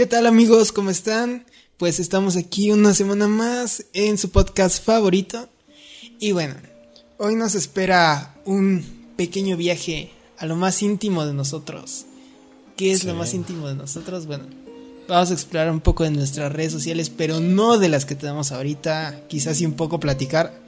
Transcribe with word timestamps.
¿Qué 0.00 0.06
tal 0.06 0.26
amigos? 0.26 0.72
¿Cómo 0.72 0.88
están? 0.88 1.44
Pues 1.76 2.00
estamos 2.00 2.36
aquí 2.36 2.70
una 2.70 2.94
semana 2.94 3.28
más 3.28 3.84
en 3.92 4.16
su 4.16 4.30
podcast 4.30 4.82
favorito. 4.82 5.50
Y 6.18 6.32
bueno, 6.32 6.54
hoy 7.18 7.34
nos 7.34 7.54
espera 7.54 8.34
un 8.46 8.82
pequeño 9.18 9.58
viaje 9.58 10.10
a 10.38 10.46
lo 10.46 10.56
más 10.56 10.82
íntimo 10.82 11.26
de 11.26 11.34
nosotros. 11.34 12.06
¿Qué 12.78 12.92
es 12.92 13.04
lo 13.04 13.14
más 13.14 13.34
íntimo 13.34 13.68
de 13.68 13.74
nosotros? 13.74 14.24
Bueno, 14.24 14.46
vamos 15.06 15.32
a 15.32 15.34
explorar 15.34 15.70
un 15.70 15.82
poco 15.82 16.04
de 16.04 16.12
nuestras 16.12 16.50
redes 16.50 16.72
sociales, 16.72 17.10
pero 17.10 17.40
no 17.40 17.76
de 17.76 17.90
las 17.90 18.06
que 18.06 18.14
tenemos 18.14 18.52
ahorita, 18.52 19.24
quizás 19.28 19.58
sí 19.58 19.66
un 19.66 19.74
poco 19.74 20.00
platicar, 20.00 20.62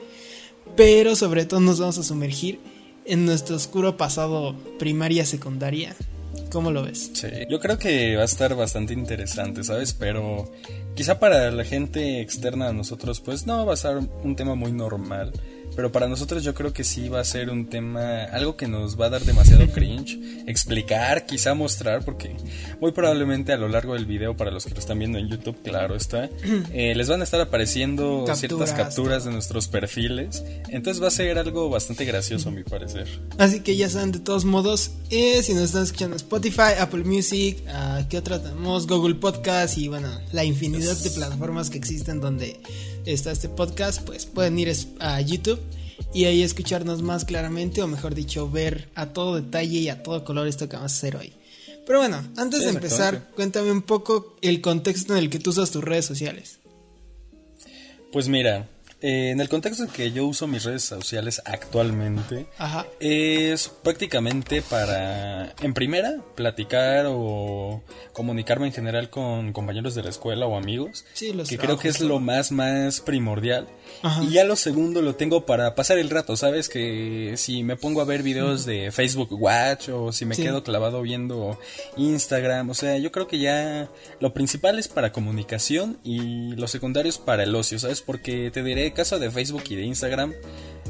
pero 0.77 1.17
sobre 1.17 1.47
todo 1.47 1.61
nos 1.61 1.81
vamos 1.81 1.97
a 1.97 2.03
sumergir 2.03 2.61
en 3.07 3.25
nuestro 3.25 3.57
oscuro 3.57 3.97
pasado 3.97 4.55
primaria 4.79 5.25
secundaria. 5.25 5.97
¿Cómo 6.53 6.71
lo 6.71 6.83
ves? 6.83 7.11
Sí, 7.15 7.29
yo 7.49 7.59
creo 7.61 7.79
que 7.79 8.15
va 8.15 8.23
a 8.23 8.27
estar 8.27 8.55
bastante 8.55 8.93
interesante, 8.93 9.65
¿sabes? 9.65 9.95
Pero 9.95 10.53
quizá 10.95 11.19
para 11.19 11.51
la 11.51 11.65
gente 11.65 12.21
externa 12.21 12.69
a 12.69 12.73
nosotros, 12.75 13.23
pues 13.23 13.47
no 13.47 13.65
va 13.65 13.73
a 13.73 13.77
ser 13.77 13.97
un 13.97 14.37
tema 14.37 14.55
muy 14.55 14.71
normal. 14.71 15.33
Pero 15.75 15.91
para 15.91 16.09
nosotros 16.09 16.45
yo 16.45 16.55
creo 16.55 16.73
que 16.73 16.85
sí 16.85 17.09
va 17.09 17.21
a 17.21 17.25
ser 17.25 17.51
un 17.51 17.67
tema, 17.67 18.25
algo 18.25 18.57
que 18.57 18.69
nos 18.69 19.01
va 19.01 19.07
a 19.07 19.11
dar 19.11 19.23
demasiado 19.23 19.67
cringe, 19.73 20.19
explicar, 20.47 21.27
quizá 21.27 21.55
mostrar, 21.55 22.05
porque 22.05 22.37
muy 22.81 22.93
probablemente 22.93 23.53
a 23.53 23.57
lo 23.57 23.69
largo 23.69 23.95
del 23.95 24.07
video, 24.07 24.37
para 24.37 24.51
los 24.51 24.65
que 24.65 24.75
lo 24.75 24.81
están 24.81 24.99
viendo 24.99 25.19
en 25.19 25.29
YouTube, 25.29 25.57
claro 25.63 25.97
está, 25.97 26.29
eh, 26.73 26.95
les 26.95 27.09
van 27.09 27.21
a 27.21 27.25
estar 27.25 27.41
apareciendo 27.41 28.25
ciertas 28.35 28.73
capturas 28.73 29.25
de 29.25 29.33
nuestros 29.33 29.69
perfiles. 29.69 30.43
Entonces 30.69 31.03
va 31.03 31.09
a 31.09 31.11
ser 31.11 31.39
algo 31.39 31.71
bastante 31.71 32.05
gracioso, 32.05 32.49
a 32.49 32.53
mi 32.53 32.65
parecer. 32.65 33.09
Así 33.39 33.61
que 33.61 33.77
ya 33.77 33.89
saben, 33.89 34.13
de 34.13 34.21
todos 34.21 34.45
modos, 34.45 34.93
eh, 35.11 35.43
si 35.43 35.55
nos 35.55 35.65
están 35.65 35.85
escuchando 35.85 36.17
Spotify, 36.17 36.75
Apple 36.79 37.05
Music, 37.05 37.63
uh, 37.67 38.07
¿qué 38.09 38.19
otra 38.19 38.43
tenemos? 38.43 38.87
Google 38.87 39.15
Podcast 39.15 39.79
y 39.79 39.89
bueno, 39.89 40.09
la 40.33 40.45
infinidad 40.45 40.97
de 40.97 41.11
plataformas 41.11 41.71
que 41.71 41.79
existen 41.79 42.21
donde 42.21 42.61
está 43.07 43.33
este 43.33 43.49
podcast, 43.49 44.03
pues 44.03 44.27
pueden 44.27 44.59
ir 44.59 44.73
a 45.01 45.21
YouTube 45.21 45.61
y 46.13 46.25
ahí 46.25 46.43
escucharnos 46.43 47.03
más 47.03 47.25
claramente 47.25 47.83
o 47.83 47.87
mejor 47.87 48.15
dicho 48.15 48.51
ver 48.51 48.89
a 48.95 49.07
todo 49.13 49.37
detalle 49.37 49.79
y 49.79 49.89
a 49.89 50.03
todo 50.03 50.25
color 50.25 50.47
esto 50.47 50.69
que 50.69 50.77
vamos 50.77 50.93
a 50.93 50.97
hacer 50.97 51.17
hoy. 51.17 51.33
Pero 51.87 51.99
bueno, 51.99 52.23
antes 52.37 52.61
de 52.61 52.71
empezar, 52.71 53.31
cuéntame 53.35 53.73
un 53.73 53.83
poco 53.83 54.37
el 54.41 54.61
contexto 54.61 55.15
en 55.15 55.19
el 55.19 55.31
que 55.31 55.39
tú 55.39 55.51
usas 55.51 55.71
tus 55.71 55.83
redes 55.83 56.05
sociales. 56.05 56.59
Pues 58.13 58.29
mira, 58.29 58.69
eh, 59.03 59.31
en 59.31 59.41
el 59.41 59.49
contexto 59.49 59.85
en 59.85 59.91
que 59.91 60.13
yo 60.13 60.27
uso 60.27 60.47
mis 60.47 60.65
redes 60.65 60.85
sociales 60.85 61.43
actualmente, 61.45 62.47
es 63.01 63.69
prácticamente 63.69 64.63
para, 64.63 65.55
en 65.61 65.75
primera, 65.75 66.21
platicar 66.35 67.07
o 67.09 67.83
comunicarme 68.13 68.69
en 68.69 68.73
general 68.73 69.11
con 69.11 69.53
compañeros 69.53 69.95
de 69.95 70.03
la 70.03 70.11
escuela 70.11 70.47
o 70.47 70.57
amigos, 70.57 71.05
que 71.19 71.59
creo 71.59 71.79
que 71.79 71.89
es 71.89 72.01
lo 72.01 72.21
más, 72.21 72.53
más 72.53 73.01
primordial. 73.01 73.67
Y 74.23 74.31
ya 74.31 74.45
lo 74.45 74.57
segundo 74.57 75.03
lo 75.03 75.15
tengo 75.17 75.47
para 75.47 75.75
pasar 75.75 75.99
el 75.99 76.11
rato, 76.11 76.37
¿sabes? 76.37 76.69
Que 76.69 77.35
si 77.37 77.63
me 77.63 77.77
pongo 77.77 78.01
a 78.01 78.05
ver 78.05 78.23
videos 78.23 78.65
de 78.65 78.91
Facebook 78.91 79.29
Watch 79.33 79.89
o 79.91 80.13
si 80.13 80.25
me 80.25 80.37
quedo 80.37 80.63
clavado 80.63 81.03
viendo 81.03 81.59
Instagram, 81.97 82.71
o 82.71 82.75
sea, 82.75 82.99
yo 82.99 83.13
creo 83.13 83.27
que 83.27 83.39
ya 83.39 83.89
lo 84.21 84.33
principal 84.33 84.79
es 84.79 84.89
para 84.89 85.13
comunicación 85.13 85.99
y 86.05 86.55
lo 86.57 86.69
secundario 86.69 87.11
es 87.11 87.19
para 87.19 87.43
el 87.45 87.55
ocio, 87.55 87.79
¿sabes? 87.79 88.01
Porque 88.01 88.51
te 88.51 88.63
diré 88.63 88.92
caso 88.93 89.19
de 89.19 89.31
Facebook 89.31 89.65
y 89.69 89.77
de 89.77 89.83
Instagram, 89.83 90.35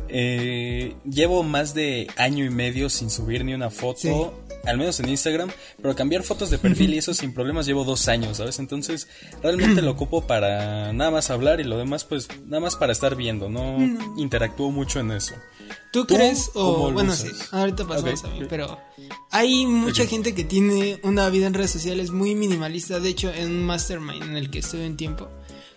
eh, 0.09 0.95
llevo 1.09 1.43
más 1.43 1.73
de 1.73 2.07
año 2.17 2.45
y 2.45 2.51
medio 2.51 2.91
sin 2.91 3.09
subir 3.09 3.45
ni 3.47 3.55
una 3.55 3.71
foto, 3.71 4.35
al 4.65 4.77
menos 4.77 5.01
en 5.01 5.09
Instagram, 5.09 5.51
pero 5.81 5.97
cambiar 5.97 6.23
fotos 6.23 6.51
de 6.51 6.59
perfil 6.59 6.93
y 6.93 6.99
eso 6.99 7.15
sin 7.15 7.33
problemas 7.33 7.65
llevo 7.65 7.85
dos 7.85 8.09
años, 8.09 8.37
¿sabes? 8.37 8.59
Entonces 8.59 9.09
realmente 9.43 9.81
lo 9.81 9.91
ocupo 9.91 10.27
para 10.27 10.93
nada 10.93 11.11
más 11.11 11.31
hablar 11.31 11.61
y 11.61 11.65
lo 11.65 11.79
demás 11.79 12.05
pues 12.05 12.29
nada 12.47 12.61
más 12.61 12.77
para 12.77 12.93
estar 12.93 13.17
viendo, 13.17 13.49
no 13.49 13.79
interactúo 14.19 14.71
mucho 14.71 15.01
en 15.01 15.13
eso. 15.13 15.35
¿Tú, 15.91 16.07
crees 16.07 16.51
o 16.55 16.93
bueno, 16.93 17.15
sí, 17.15 17.29
ahorita 17.51 17.87
pasamos 17.87 18.25
a 18.25 18.29
mí, 18.29 18.43
pero 18.49 18.79
hay 19.31 19.65
mucha 19.65 20.07
gente 20.07 20.35
que 20.35 20.45
tiene 20.45 21.01
una 21.03 21.29
vida 21.31 21.47
en 21.47 21.55
redes 21.55 21.71
sociales 21.71 22.11
muy 22.11 22.35
minimalista, 22.35 23.01
de 23.01 23.09
hecho 23.09 23.33
en 23.33 23.51
un 23.51 23.65
mastermind 23.65 24.23
en 24.23 24.37
el 24.37 24.51
que 24.51 24.59
estuve 24.59 24.87
un 24.87 24.97
tiempo 24.97 25.29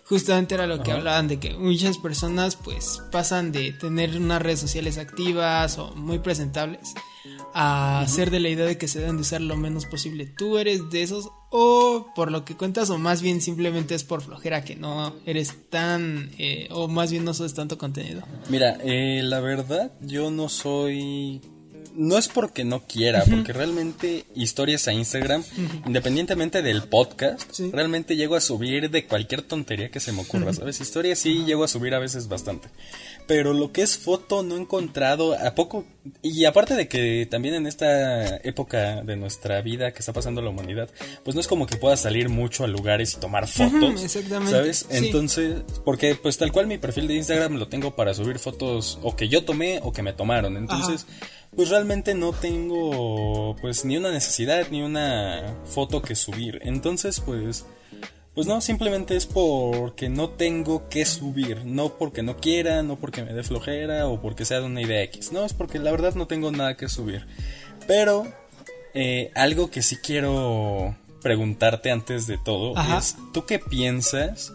justamente 0.08 0.54
era 0.54 0.66
lo 0.66 0.82
que 0.82 0.92
hablaban 0.92 1.28
de 1.28 1.38
que 1.38 1.54
muchas 1.54 1.98
personas 1.98 2.56
pues 2.56 3.02
pasan 3.10 3.52
de 3.52 3.72
tener 3.72 4.16
unas 4.16 4.40
redes 4.40 4.60
sociales 4.60 4.98
activas 4.98 5.78
o 5.78 5.94
muy 5.94 6.20
presentables 6.20 6.94
a 7.54 8.04
ser 8.06 8.30
de 8.30 8.38
la 8.38 8.48
idea 8.48 8.66
de 8.66 8.78
que 8.78 8.86
se 8.86 9.00
deben 9.00 9.16
de 9.16 9.22
usar 9.22 9.40
lo 9.40 9.56
menos 9.56 9.86
posible. 9.86 10.26
¿Tú 10.26 10.58
eres 10.58 10.90
de 10.90 11.02
esos 11.02 11.30
o 11.50 12.12
por 12.14 12.30
lo 12.30 12.44
que 12.44 12.56
cuentas 12.56 12.90
o 12.90 12.98
más 12.98 13.22
bien 13.22 13.40
simplemente 13.40 13.94
es 13.94 14.04
por 14.04 14.22
flojera 14.22 14.62
que 14.62 14.76
no 14.76 15.14
eres 15.24 15.70
tan 15.70 16.30
eh, 16.38 16.68
o 16.70 16.86
más 16.86 17.10
bien 17.10 17.24
no 17.24 17.34
subes 17.34 17.54
tanto 17.54 17.78
contenido? 17.78 18.22
Mira, 18.48 18.78
eh, 18.84 19.22
la 19.24 19.40
verdad 19.40 19.92
yo 20.02 20.30
no 20.30 20.48
soy 20.48 21.40
no 21.94 22.18
es 22.18 22.28
porque 22.28 22.64
no 22.64 22.86
quiera, 22.86 23.24
porque 23.28 23.52
realmente 23.52 24.24
historias 24.34 24.88
a 24.88 24.92
Instagram, 24.92 25.44
independientemente 25.86 26.62
del 26.62 26.84
podcast, 26.84 27.58
realmente 27.72 28.16
llego 28.16 28.36
a 28.36 28.40
subir 28.40 28.90
de 28.90 29.06
cualquier 29.06 29.42
tontería 29.42 29.90
que 29.90 30.00
se 30.00 30.12
me 30.12 30.22
ocurra, 30.22 30.52
¿sabes? 30.52 30.80
Historias 30.80 31.18
sí 31.18 31.44
llego 31.44 31.64
a 31.64 31.68
subir 31.68 31.94
a 31.94 31.98
veces 31.98 32.28
bastante. 32.28 32.68
Pero 33.26 33.52
lo 33.52 33.72
que 33.72 33.82
es 33.82 33.98
foto 33.98 34.42
no 34.42 34.56
he 34.56 34.60
encontrado 34.60 35.34
a 35.34 35.54
poco. 35.54 35.84
Y 36.22 36.44
aparte 36.44 36.74
de 36.74 36.86
que 36.86 37.26
también 37.28 37.54
en 37.54 37.66
esta 37.66 38.36
época 38.36 39.02
de 39.02 39.16
nuestra 39.16 39.60
vida 39.62 39.92
que 39.92 39.98
está 39.98 40.12
pasando 40.12 40.42
la 40.42 40.50
humanidad, 40.50 40.88
pues 41.24 41.34
no 41.34 41.40
es 41.40 41.48
como 41.48 41.66
que 41.66 41.76
pueda 41.76 41.96
salir 41.96 42.28
mucho 42.28 42.62
a 42.62 42.68
lugares 42.68 43.14
y 43.14 43.20
tomar 43.20 43.48
fotos. 43.48 44.02
exactamente. 44.02 44.52
¿Sabes? 44.52 44.86
Entonces, 44.90 45.62
porque 45.84 46.14
pues 46.14 46.38
tal 46.38 46.52
cual 46.52 46.66
mi 46.66 46.78
perfil 46.78 47.08
de 47.08 47.14
Instagram 47.14 47.54
lo 47.54 47.68
tengo 47.68 47.96
para 47.96 48.14
subir 48.14 48.38
fotos 48.38 48.98
o 49.02 49.16
que 49.16 49.28
yo 49.28 49.44
tomé 49.44 49.80
o 49.82 49.92
que 49.92 50.02
me 50.02 50.12
tomaron. 50.12 50.56
Entonces 50.56 51.06
pues 51.56 51.70
realmente 51.70 52.14
no 52.14 52.32
tengo 52.32 53.56
pues 53.60 53.84
ni 53.84 53.96
una 53.96 54.12
necesidad 54.12 54.68
ni 54.70 54.82
una 54.82 55.56
foto 55.64 56.02
que 56.02 56.14
subir. 56.14 56.60
Entonces 56.62 57.20
pues 57.20 57.64
pues 58.36 58.46
no, 58.46 58.60
simplemente 58.60 59.16
es 59.16 59.24
porque 59.24 60.10
no 60.10 60.28
tengo 60.28 60.90
que 60.90 61.06
subir, 61.06 61.64
no 61.64 61.96
porque 61.96 62.22
no 62.22 62.36
quiera, 62.36 62.82
no 62.82 62.96
porque 62.96 63.22
me 63.22 63.32
dé 63.32 63.42
flojera 63.42 64.06
o 64.08 64.20
porque 64.20 64.44
sea 64.44 64.60
de 64.60 64.66
una 64.66 64.82
idea 64.82 65.02
X, 65.04 65.32
no, 65.32 65.46
es 65.46 65.54
porque 65.54 65.78
la 65.78 65.90
verdad 65.90 66.14
no 66.14 66.26
tengo 66.26 66.52
nada 66.52 66.76
que 66.76 66.90
subir. 66.90 67.26
Pero 67.86 68.30
eh, 68.92 69.30
algo 69.34 69.70
que 69.70 69.80
sí 69.80 69.96
quiero 69.96 70.94
preguntarte 71.22 71.90
antes 71.90 72.26
de 72.26 72.36
todo 72.36 72.74
es, 72.98 73.16
¿tú 73.32 73.46
qué 73.46 73.58
piensas 73.58 74.52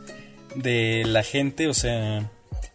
de 0.54 1.04
la 1.08 1.24
gente, 1.24 1.68
o 1.68 1.74
sea, 1.74 2.30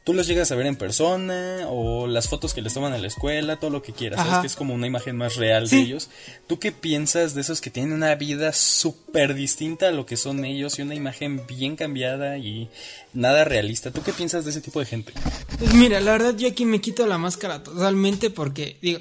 tú 0.06 0.14
los 0.14 0.28
llegas 0.28 0.52
a 0.52 0.54
ver 0.54 0.66
en 0.66 0.76
persona 0.76 1.66
o 1.68 2.06
las 2.06 2.28
fotos 2.28 2.54
que 2.54 2.62
les 2.62 2.72
toman 2.72 2.94
en 2.94 3.02
la 3.02 3.08
escuela, 3.08 3.56
todo 3.56 3.70
lo 3.70 3.82
que 3.82 3.92
quieras, 3.92 4.24
¿sabes? 4.24 4.40
Que 4.42 4.46
es 4.46 4.54
como 4.54 4.72
una 4.72 4.86
imagen 4.86 5.16
más 5.16 5.34
real 5.34 5.68
de 5.68 5.80
ellos. 5.80 6.10
¿Tú 6.46 6.60
qué 6.60 6.70
piensas 6.70 7.34
de 7.34 7.40
esos 7.40 7.60
que 7.60 7.70
tienen 7.70 7.92
una 7.92 8.14
vida 8.14 8.52
súper 8.52 9.34
distinta 9.34 9.88
a 9.88 9.90
lo 9.90 10.06
que 10.06 10.16
son 10.16 10.44
ellos 10.44 10.78
y 10.78 10.82
una 10.82 10.94
imagen 10.94 11.44
bien 11.48 11.74
cambiada 11.74 12.38
y 12.38 12.68
nada 13.14 13.42
realista? 13.42 13.90
¿Tú 13.90 14.04
qué 14.04 14.12
piensas 14.12 14.44
de 14.44 14.52
ese 14.52 14.60
tipo 14.60 14.78
de 14.78 14.86
gente? 14.86 15.12
Pues 15.58 15.74
mira, 15.74 15.98
la 15.98 16.12
verdad 16.12 16.36
yo 16.36 16.46
aquí 16.46 16.66
me 16.66 16.80
quito 16.80 17.04
la 17.04 17.18
máscara 17.18 17.64
totalmente 17.64 18.30
porque, 18.30 18.78
digo, 18.80 19.00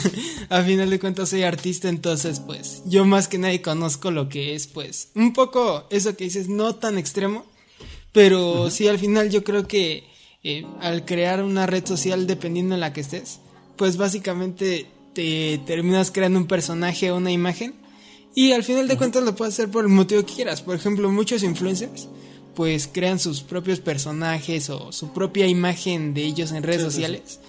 a 0.50 0.62
final 0.62 0.90
de 0.90 1.00
cuentas 1.00 1.30
soy 1.30 1.44
artista, 1.44 1.88
entonces 1.88 2.40
pues 2.40 2.82
yo 2.84 3.06
más 3.06 3.26
que 3.26 3.38
nadie 3.38 3.62
conozco 3.62 4.10
lo 4.10 4.28
que 4.28 4.54
es 4.54 4.66
pues 4.66 5.12
un 5.14 5.32
poco 5.32 5.86
eso 5.88 6.14
que 6.14 6.24
dices, 6.24 6.50
no 6.50 6.74
tan 6.74 6.98
extremo, 6.98 7.46
pero 8.12 8.68
sí 8.68 8.86
al 8.86 8.98
final 8.98 9.30
yo 9.30 9.44
creo 9.44 9.66
que 9.66 10.11
eh, 10.44 10.66
al 10.80 11.04
crear 11.04 11.42
una 11.42 11.66
red 11.66 11.86
social 11.86 12.26
dependiendo 12.26 12.74
en 12.74 12.80
la 12.80 12.92
que 12.92 13.00
estés, 13.00 13.40
pues 13.76 13.96
básicamente 13.96 14.86
te 15.14 15.60
terminas 15.66 16.10
creando 16.10 16.38
un 16.38 16.46
personaje 16.46 17.10
o 17.10 17.16
una 17.16 17.30
imagen 17.30 17.74
y 18.34 18.52
al 18.52 18.64
final 18.64 18.88
de 18.88 18.96
cuentas 18.96 19.22
lo 19.22 19.34
puedes 19.34 19.54
hacer 19.54 19.70
por 19.70 19.84
el 19.84 19.90
motivo 19.90 20.24
que 20.24 20.34
quieras. 20.34 20.62
Por 20.62 20.74
ejemplo, 20.74 21.10
muchos 21.10 21.42
influencers 21.42 22.08
pues 22.54 22.88
crean 22.92 23.18
sus 23.18 23.42
propios 23.42 23.80
personajes 23.80 24.68
o 24.70 24.92
su 24.92 25.12
propia 25.12 25.46
imagen 25.46 26.14
de 26.14 26.24
ellos 26.24 26.52
en 26.52 26.62
redes 26.62 26.82
sociales. 26.82 27.40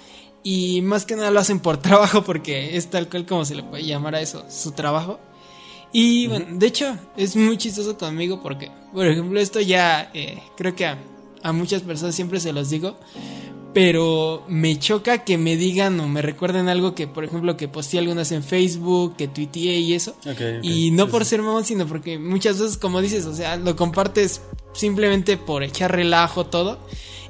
Y 0.44 0.82
más 0.82 1.06
que 1.06 1.16
nada 1.16 1.32
lo 1.32 1.40
hacen 1.40 1.60
por 1.60 1.78
trabajo 1.82 2.24
porque 2.24 2.78
es 2.78 2.90
tal 2.90 3.10
cual 3.10 3.26
como 3.26 3.46
se 3.46 3.56
le 3.56 3.64
puede 3.64 3.86
llamar 3.86 4.16
a 4.16 4.22
eso, 4.22 4.46
su 4.50 4.72
trabajo. 4.72 5.20
Y 5.92 6.28
bueno, 6.28 6.48
de 6.50 6.68
hecho 6.68 6.98
es 7.16 7.36
muy 7.36 7.58
chistoso 7.58 7.98
conmigo 7.98 8.42
porque, 8.42 8.72
por 8.94 9.06
ejemplo, 9.06 9.40
esto 9.40 9.62
ya 9.62 10.10
eh, 10.14 10.42
creo 10.58 10.76
que 10.76 10.88
a 10.88 10.98
a 11.44 11.52
muchas 11.52 11.82
personas 11.82 12.16
siempre 12.16 12.40
se 12.40 12.54
los 12.54 12.70
digo, 12.70 12.98
pero 13.74 14.44
me 14.48 14.78
choca 14.78 15.24
que 15.24 15.38
me 15.38 15.58
digan 15.58 16.00
o 16.00 16.08
me 16.08 16.22
recuerden 16.22 16.70
algo 16.70 16.94
que, 16.94 17.08
por 17.08 17.24
ejemplo, 17.24 17.58
que 17.58 17.68
posteé 17.68 18.00
algunas 18.00 18.32
en 18.32 18.44
Facebook, 18.44 19.16
que 19.16 19.28
tuiteé 19.28 19.80
y 19.80 19.94
eso. 19.94 20.16
Y 20.62 20.92
no 20.92 21.08
por 21.10 21.26
ser 21.26 21.42
mamón, 21.42 21.66
sino 21.66 21.88
porque 21.88 22.20
muchas 22.20 22.60
veces, 22.60 22.78
como 22.78 23.02
dices, 23.02 23.26
o 23.26 23.34
sea, 23.34 23.58
lo 23.58 23.76
compartes 23.76 24.42
simplemente 24.74 25.38
por 25.38 25.64
echar 25.64 25.92
relajo 25.92 26.46
todo. 26.46 26.80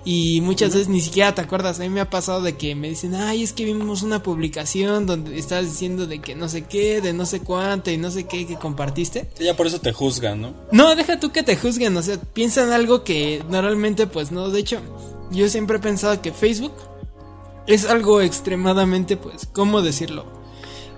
Y 0.06 0.42
muchas 0.42 0.74
veces 0.74 0.90
ni 0.90 1.00
siquiera 1.00 1.34
te 1.34 1.42
acuerdas. 1.42 1.80
A 1.80 1.84
mí 1.84 1.90
me 1.90 2.02
ha 2.02 2.10
pasado 2.10 2.42
de 2.42 2.58
que 2.58 2.76
me 2.76 2.90
dicen, 2.90 3.16
ay, 3.16 3.44
es 3.44 3.54
que 3.54 3.64
vimos 3.64 4.04
una 4.04 4.22
publicación 4.22 5.06
donde 5.06 5.38
estás 5.38 5.66
diciendo 5.66 6.08
de 6.08 6.20
que 6.20 6.36
no 6.36 6.50
sé 6.50 6.64
qué, 6.64 7.00
de 7.00 7.14
no 7.14 7.26
sé 7.26 7.40
cuánto 7.40 7.90
y 7.90 7.98
no 7.98 8.12
sé 8.12 8.26
qué 8.26 8.46
que 8.46 8.56
compartiste. 8.58 9.30
ya 9.40 9.56
por 9.56 9.68
eso 9.68 9.80
te 9.80 9.94
juzgan, 9.94 10.42
¿no? 10.42 10.54
No, 10.72 10.96
deja 10.96 11.20
tú 11.20 11.32
que 11.32 11.44
te 11.44 11.56
juzguen. 11.56 11.96
O 11.96 12.02
sea, 12.02 12.18
piensan 12.18 12.72
algo 12.72 13.04
que 13.04 13.44
normalmente, 13.50 14.06
pues 14.06 14.32
no. 14.32 14.50
De 14.50 14.60
hecho, 14.60 14.82
yo 15.32 15.48
siempre 15.48 15.78
he 15.78 15.82
pensado 15.82 16.22
que 16.22 16.34
Facebook 16.34 16.74
es 17.66 17.86
algo 17.86 18.20
extremadamente, 18.22 19.16
pues, 19.16 19.48
¿cómo 19.54 19.82
decirlo? 19.82 20.26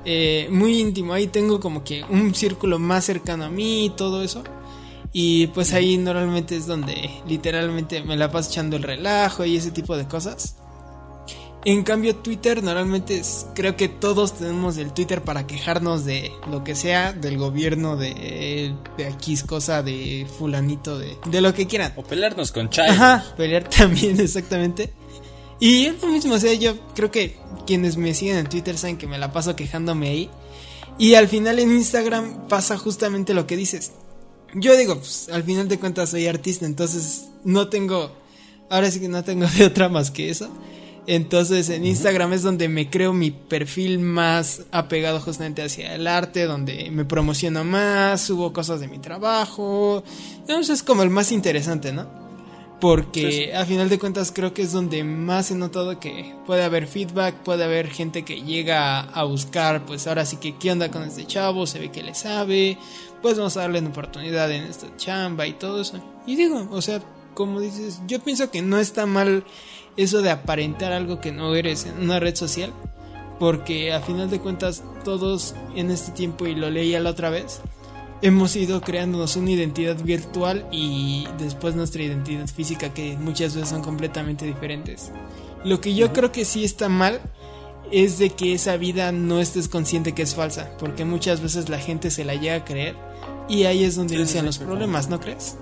Eh, 0.04 0.48
muy 0.52 0.80
íntimo. 0.80 1.14
Ahí 1.14 1.28
tengo 1.28 1.60
como 1.60 1.84
que 1.84 2.04
un 2.10 2.34
círculo 2.34 2.80
más 2.80 3.06
cercano 3.06 3.46
a 3.46 3.50
mí 3.50 3.86
y 3.86 3.90
todo 3.92 4.24
eso. 4.24 4.44
Y 5.18 5.48
pues 5.48 5.72
ahí 5.72 5.98
normalmente 5.98 6.58
es 6.58 6.68
donde 6.68 7.10
literalmente 7.26 8.04
me 8.04 8.18
la 8.18 8.30
paso 8.30 8.50
echando 8.50 8.76
el 8.76 8.84
relajo 8.84 9.46
y 9.46 9.56
ese 9.56 9.72
tipo 9.72 9.96
de 9.96 10.10
cosas. 10.10 10.58
En 11.64 11.84
cambio 11.84 12.18
Twitter 12.18 12.62
normalmente 12.62 13.20
es, 13.20 13.48
creo 13.56 13.78
que 13.78 13.88
todos 13.88 14.34
tenemos 14.34 14.76
el 14.76 14.92
Twitter 14.92 15.22
para 15.22 15.48
quejarnos 15.48 16.04
de 16.04 16.34
lo 16.52 16.66
que 16.66 16.76
sea, 16.76 17.14
del 17.14 17.38
gobierno, 17.38 17.96
de, 17.96 18.76
de 18.98 19.06
aquí 19.06 19.36
es 19.36 19.46
cosa, 19.46 19.82
de 19.82 20.28
fulanito, 20.38 21.00
de, 21.00 21.16
de 21.28 21.40
lo 21.40 21.54
que 21.54 21.66
quieran. 21.66 21.94
O 21.96 22.04
pelearnos 22.04 22.52
con 22.52 22.70
Chai. 22.70 22.90
Ajá, 22.90 23.24
pelear 23.38 23.70
también, 23.70 24.20
exactamente. 24.20 24.92
Y 25.62 25.86
es 25.86 26.02
lo 26.02 26.10
mismo, 26.10 26.34
o 26.34 26.40
sea, 26.40 26.54
yo 26.56 26.76
creo 26.94 27.10
que 27.10 27.38
quienes 27.66 27.96
me 27.96 28.14
siguen 28.14 28.36
en 28.36 28.50
Twitter 28.50 28.78
saben 28.78 28.98
que 28.98 29.08
me 29.08 29.18
la 29.18 29.32
paso 29.32 29.56
quejándome 29.56 30.10
ahí. 30.10 30.30
Y 30.98 31.16
al 31.16 31.30
final 31.30 31.58
en 31.60 31.72
Instagram 31.72 32.50
pasa 32.50 32.78
justamente 32.78 33.34
lo 33.34 33.48
que 33.48 33.56
dices 33.56 33.94
yo 34.56 34.76
digo, 34.78 34.98
pues 34.98 35.30
al 35.30 35.44
final 35.44 35.68
de 35.68 35.80
cuentas 35.80 36.10
soy 36.10 36.28
artista, 36.28 36.66
entonces 36.66 37.28
no 37.44 37.68
tengo, 37.68 38.12
ahora 38.70 38.90
sí 38.90 39.00
que 39.00 39.10
no 39.10 39.24
tengo 39.24 39.46
de 39.58 39.66
otra 39.66 39.90
más 39.90 40.12
que 40.12 40.30
eso. 40.30 40.50
Entonces 41.08 41.70
en 41.70 41.86
Instagram 41.86 42.34
es 42.34 42.42
donde 42.42 42.68
me 42.68 42.90
creo 42.90 43.14
mi 43.14 43.30
perfil 43.30 44.00
más 44.00 44.64
apegado 44.72 45.20
justamente 45.20 45.62
hacia 45.62 45.94
el 45.94 46.08
arte, 46.08 46.46
donde 46.46 46.90
me 46.90 47.06
promociono 47.06 47.64
más, 47.64 48.22
subo 48.22 48.54
cosas 48.54 48.80
de 48.80 48.88
mi 48.88 48.98
trabajo. 48.98 50.04
Entonces 50.40 50.78
es 50.78 50.84
como 50.84 51.04
el 51.04 51.12
más 51.12 51.32
interesante, 51.32 51.94
¿no? 51.94 52.26
Porque 52.80 53.54
a 53.56 53.66
final 53.66 53.88
de 53.88 53.98
cuentas 53.98 54.32
creo 54.34 54.54
que 54.54 54.62
es 54.62 54.74
donde 54.74 55.04
más 55.04 55.50
he 55.50 55.56
notado 55.56 56.00
que 56.00 56.36
puede 56.46 56.64
haber 56.64 56.88
feedback, 56.88 57.36
puede 57.36 57.64
haber 57.64 57.90
gente 57.90 58.26
que 58.26 58.42
llega 58.42 59.00
a 59.00 59.24
buscar, 59.24 59.86
pues 59.86 60.08
ahora 60.08 60.26
sí 60.26 60.38
que 60.38 60.56
qué 60.58 60.72
onda 60.72 60.92
con 60.92 61.04
este 61.04 61.26
chavo, 61.26 61.68
se 61.68 61.80
ve 61.80 61.90
que 61.90 62.04
le 62.04 62.14
sabe, 62.14 62.78
pues 63.22 63.38
vamos 63.38 63.58
a 63.58 63.62
darle 63.62 63.80
una 63.80 63.90
oportunidad 63.90 64.52
en 64.52 64.64
esta 64.64 64.88
chamba 64.98 65.48
y 65.48 65.54
todo 65.54 65.82
eso. 65.82 66.02
Y 66.26 66.36
digo, 66.36 66.68
o 66.72 66.82
sea, 66.82 67.02
como 67.34 67.60
dices, 67.60 68.02
yo 68.08 68.20
pienso 68.20 68.50
que 68.52 68.62
no 68.62 68.78
está 68.78 69.06
mal 69.06 69.44
eso 69.98 70.22
de 70.22 70.30
aparentar 70.30 70.92
algo 70.92 71.22
que 71.22 71.32
no 71.32 71.56
eres 71.56 71.86
en 71.86 72.04
una 72.04 72.20
red 72.20 72.36
social, 72.36 72.74
porque 73.40 73.94
a 73.94 74.02
final 74.02 74.30
de 74.30 74.40
cuentas 74.40 74.84
todos 75.04 75.56
en 75.76 75.92
este 75.92 76.12
tiempo, 76.12 76.48
y 76.48 76.56
lo 76.56 76.70
leía 76.70 77.00
la 77.00 77.12
otra 77.12 77.30
vez, 77.30 77.62
hemos 78.22 78.56
ido 78.56 78.82
creándonos 78.82 79.36
una 79.36 79.52
identidad 79.52 79.98
virtual 80.02 80.66
y 80.72 81.28
después 81.38 81.76
nuestra 81.76 82.04
identidad 82.04 82.48
física 82.48 82.94
que 82.94 83.18
muchas 83.18 83.56
veces 83.56 83.70
son 83.70 83.82
completamente 83.82 84.46
diferentes. 84.46 85.12
Lo 85.64 85.82
que 85.82 85.96
yo 85.96 86.14
creo 86.14 86.32
que 86.32 86.46
sí 86.46 86.64
está 86.64 86.90
mal 86.90 87.20
es 87.96 88.18
de 88.18 88.30
que 88.32 88.54
esa 88.54 88.76
vida 88.78 89.12
no 89.12 89.40
estés 89.40 89.70
consciente 89.70 90.14
que 90.14 90.24
es 90.24 90.36
falsa, 90.36 90.72
porque 90.78 91.06
muchas 91.06 91.42
veces 91.42 91.70
la 91.70 91.80
gente 91.80 92.12
se 92.12 92.26
la 92.26 92.36
llega 92.36 92.56
a 92.56 92.66
creer 92.66 92.96
y 93.48 93.64
ahí 93.64 93.84
es 93.84 93.96
donde 93.96 94.16
inician 94.16 94.46
los 94.46 94.58
problemas, 94.58 95.08
¿no 95.08 95.20
crees? 95.20 95.58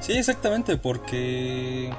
Sí, 0.00 0.12
exactamente, 0.12 0.78
porque 0.78 1.92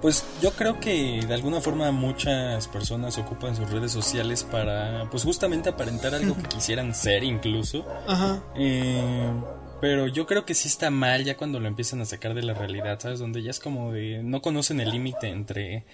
pues 0.00 0.24
yo 0.42 0.50
creo 0.52 0.80
que 0.80 1.24
de 1.26 1.32
alguna 1.32 1.60
forma 1.60 1.90
muchas 1.92 2.66
personas 2.68 3.16
ocupan 3.16 3.54
sus 3.54 3.70
redes 3.70 3.92
sociales 3.92 4.42
para 4.42 5.08
pues 5.10 5.22
justamente 5.22 5.68
aparentar 5.68 6.14
algo 6.14 6.36
que 6.36 6.48
quisieran 6.48 6.94
ser 6.94 7.22
incluso. 7.22 7.86
Ajá. 8.08 8.42
Eh, 8.56 9.32
pero 9.80 10.08
yo 10.08 10.26
creo 10.26 10.44
que 10.44 10.54
sí 10.54 10.66
está 10.66 10.90
mal 10.90 11.24
ya 11.24 11.36
cuando 11.36 11.60
lo 11.60 11.68
empiezan 11.68 12.00
a 12.00 12.04
sacar 12.04 12.34
de 12.34 12.42
la 12.42 12.54
realidad, 12.54 12.98
¿sabes? 13.00 13.18
Donde 13.20 13.42
ya 13.42 13.50
es 13.50 13.60
como 13.60 13.92
de 13.92 14.22
no 14.22 14.42
conocen 14.42 14.80
el 14.80 14.90
límite 14.90 15.28
entre 15.28 15.84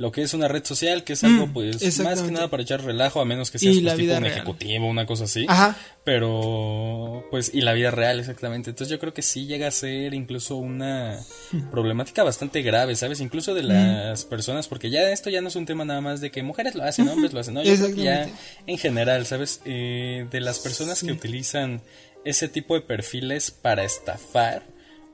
lo 0.00 0.12
que 0.12 0.22
es 0.22 0.32
una 0.32 0.48
red 0.48 0.64
social, 0.64 1.04
que 1.04 1.12
es 1.12 1.22
algo 1.24 1.46
mm, 1.46 1.52
pues 1.52 2.00
más 2.00 2.22
que 2.22 2.30
nada 2.30 2.48
para 2.48 2.62
echar 2.62 2.82
relajo, 2.82 3.20
a 3.20 3.26
menos 3.26 3.50
que 3.50 3.58
seas 3.58 3.76
pues, 3.82 3.96
tipo 3.96 4.16
un 4.16 4.24
ejecutivo, 4.24 4.86
una 4.86 5.04
cosa 5.04 5.24
así. 5.24 5.44
Ajá. 5.46 5.76
Pero 6.04 7.26
pues 7.30 7.50
y 7.52 7.60
la 7.60 7.74
vida 7.74 7.90
real 7.90 8.18
exactamente. 8.18 8.70
Entonces 8.70 8.90
yo 8.90 8.98
creo 8.98 9.12
que 9.12 9.20
sí 9.20 9.44
llega 9.44 9.68
a 9.68 9.70
ser 9.70 10.14
incluso 10.14 10.56
una 10.56 11.18
problemática 11.70 12.22
bastante 12.22 12.62
grave, 12.62 12.96
¿sabes? 12.96 13.20
Incluso 13.20 13.52
de 13.52 13.62
las 13.62 14.24
personas, 14.24 14.68
porque 14.68 14.88
ya 14.88 15.10
esto 15.10 15.28
ya 15.28 15.42
no 15.42 15.48
es 15.48 15.56
un 15.56 15.66
tema 15.66 15.84
nada 15.84 16.00
más 16.00 16.22
de 16.22 16.30
que 16.30 16.42
mujeres 16.42 16.74
lo 16.74 16.82
hacen, 16.82 17.06
hombres 17.06 17.34
lo 17.34 17.40
hacen, 17.40 17.52
no, 17.52 17.62
yo 17.62 17.76
creo 17.76 17.94
que 17.94 18.02
ya 18.02 18.26
en 18.66 18.78
general, 18.78 19.26
¿sabes? 19.26 19.60
Eh, 19.66 20.26
de 20.30 20.40
las 20.40 20.60
personas 20.60 21.02
que 21.02 21.12
utilizan 21.12 21.82
ese 22.24 22.48
tipo 22.48 22.74
de 22.74 22.80
perfiles 22.80 23.50
para 23.50 23.84
estafar 23.84 24.62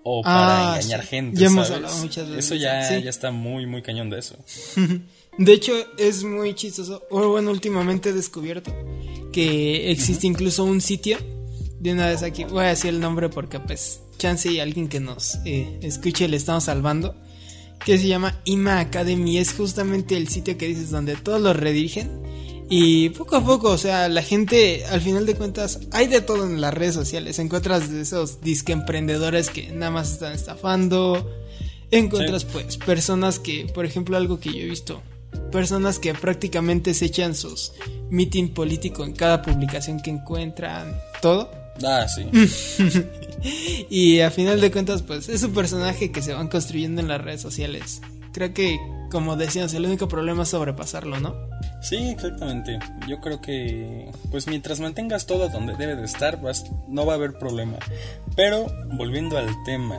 o 0.09 0.23
para 0.23 0.75
ah, 0.75 0.77
engañar 0.77 1.03
gente. 1.03 1.41
Ya 1.41 1.49
hemos 1.49 1.69
hablado 1.69 1.97
muchas 1.99 2.29
veces. 2.29 2.45
Eso 2.45 2.55
ya, 2.55 2.97
ya 3.01 3.11
está 3.11 3.33
muy, 3.33 3.67
muy 3.67 3.83
cañón 3.83 4.09
de 4.09 4.21
eso. 4.21 4.37
De 5.39 5.53
hecho, 5.53 5.73
es 5.99 6.23
muy 6.23 6.55
chistoso. 6.55 7.03
O 7.11 7.29
bueno, 7.29 7.51
últimamente 7.51 8.11
he 8.11 8.13
descubierto 8.13 8.73
que 9.33 9.91
existe 9.91 10.29
incluso 10.29 10.65
un 10.65 10.81
sitio. 10.81 11.19
De 11.81 11.93
una 11.93 12.07
vez 12.07 12.23
aquí, 12.23 12.45
voy 12.45 12.65
a 12.65 12.69
decir 12.69 12.91
el 12.91 13.01
nombre 13.01 13.29
porque, 13.29 13.59
pues, 13.59 14.01
chance 14.17 14.51
y 14.51 14.61
alguien 14.61 14.89
que 14.89 15.01
nos 15.01 15.41
eh, 15.45 15.79
escuche 15.83 16.29
le 16.29 16.37
estamos 16.37 16.65
salvando. 16.65 17.17
Que 17.85 17.99
se 17.99 18.07
llama 18.07 18.41
Ima 18.45 18.79
Academy. 18.79 19.39
Es 19.39 19.53
justamente 19.53 20.17
el 20.17 20.29
sitio 20.29 20.57
que 20.57 20.69
dices 20.69 20.91
donde 20.91 21.17
todos 21.17 21.41
los 21.43 21.57
redirigen 21.57 22.09
y 22.69 23.11
poco 23.11 23.37
a 23.37 23.45
poco, 23.45 23.71
o 23.71 23.79
sea, 23.79 24.09
la 24.09 24.23
gente, 24.23 24.85
al 24.87 25.01
final 25.01 25.25
de 25.25 25.37
cuentas, 25.37 25.81
hay 25.93 26.09
de 26.09 26.21
todo 26.21 26.47
en 26.47 26.61
las 26.61 26.75
redes 26.75 26.95
sociales. 26.95 27.39
Encuentras 27.39 27.91
de 27.91 28.01
esos 28.01 28.41
disque 28.41 28.73
emprendedores 28.73 29.51
que 29.51 29.71
nada 29.71 29.93
más 29.93 30.13
están 30.13 30.33
estafando. 30.33 31.31
Encuentras, 31.93 32.45
pues, 32.45 32.77
personas 32.77 33.39
que, 33.39 33.67
por 33.73 33.87
ejemplo, 33.87 34.17
algo 34.17 34.41
que 34.41 34.53
yo 34.53 34.59
he 34.59 34.65
visto, 34.65 35.01
personas 35.53 36.01
que 36.01 36.13
prácticamente 36.15 36.93
se 36.95 37.05
echan 37.05 37.37
sus 37.37 37.73
meeting 38.11 38.49
político 38.49 39.05
en 39.05 39.13
cada 39.13 39.43
publicación 39.43 40.01
que 40.01 40.11
encuentran, 40.11 41.01
todo. 41.23 41.49
Ah, 41.85 42.07
sí. 42.09 42.27
y 43.91 44.21
a 44.21 44.33
final 44.33 44.61
de 44.61 44.73
cuentas, 44.73 45.03
pues, 45.03 45.29
es 45.29 45.45
un 45.45 45.53
personaje 45.53 46.11
que 46.11 46.21
se 46.23 46.33
van 46.33 46.49
construyendo 46.49 47.01
en 47.01 47.07
las 47.07 47.21
redes 47.21 47.43
sociales. 47.43 48.01
Creo 48.33 48.53
que, 48.53 48.79
como 49.11 49.37
decíamos, 49.37 49.73
el 49.75 49.87
único 49.87 50.09
problema 50.09 50.43
es 50.43 50.49
sobrepasarlo, 50.49 51.21
¿no? 51.21 51.37
Sí, 51.81 52.09
exactamente. 52.09 52.79
Yo 53.07 53.21
creo 53.21 53.41
que, 53.41 54.11
pues 54.31 54.47
mientras 54.47 54.81
mantengas 54.81 55.27
todo 55.27 55.49
donde 55.49 55.77
debe 55.77 55.97
de 55.97 56.05
estar, 56.05 56.41
no 56.89 57.07
va 57.07 57.13
a 57.13 57.17
haber 57.17 57.39
problema. 57.39 57.79
Pero, 58.35 58.67
volviendo 58.93 59.39
al 59.39 59.49
tema, 59.65 59.97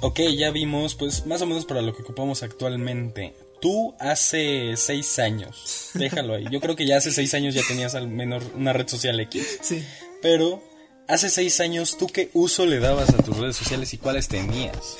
ok, 0.00 0.20
ya 0.36 0.50
vimos, 0.50 0.94
pues 0.94 1.26
más 1.26 1.42
o 1.42 1.46
menos 1.46 1.64
para 1.64 1.82
lo 1.82 1.94
que 1.94 2.02
ocupamos 2.02 2.42
actualmente. 2.42 3.34
Tú 3.60 3.94
hace 3.98 4.74
seis 4.76 5.18
años, 5.18 5.90
déjalo 5.94 6.34
ahí. 6.34 6.46
Yo 6.50 6.60
creo 6.60 6.76
que 6.76 6.86
ya 6.86 6.96
hace 6.96 7.10
seis 7.10 7.34
años 7.34 7.54
ya 7.54 7.62
tenías 7.66 7.94
al 7.94 8.08
menos 8.08 8.44
una 8.54 8.72
red 8.72 8.88
social 8.88 9.18
X. 9.20 9.58
Sí. 9.62 9.84
Pero, 10.22 10.62
hace 11.06 11.28
seis 11.28 11.60
años, 11.60 11.96
¿tú 11.98 12.06
qué 12.06 12.30
uso 12.34 12.66
le 12.66 12.78
dabas 12.78 13.10
a 13.10 13.22
tus 13.22 13.36
redes 13.36 13.56
sociales 13.56 13.92
y 13.94 13.98
cuáles 13.98 14.28
tenías? 14.28 14.96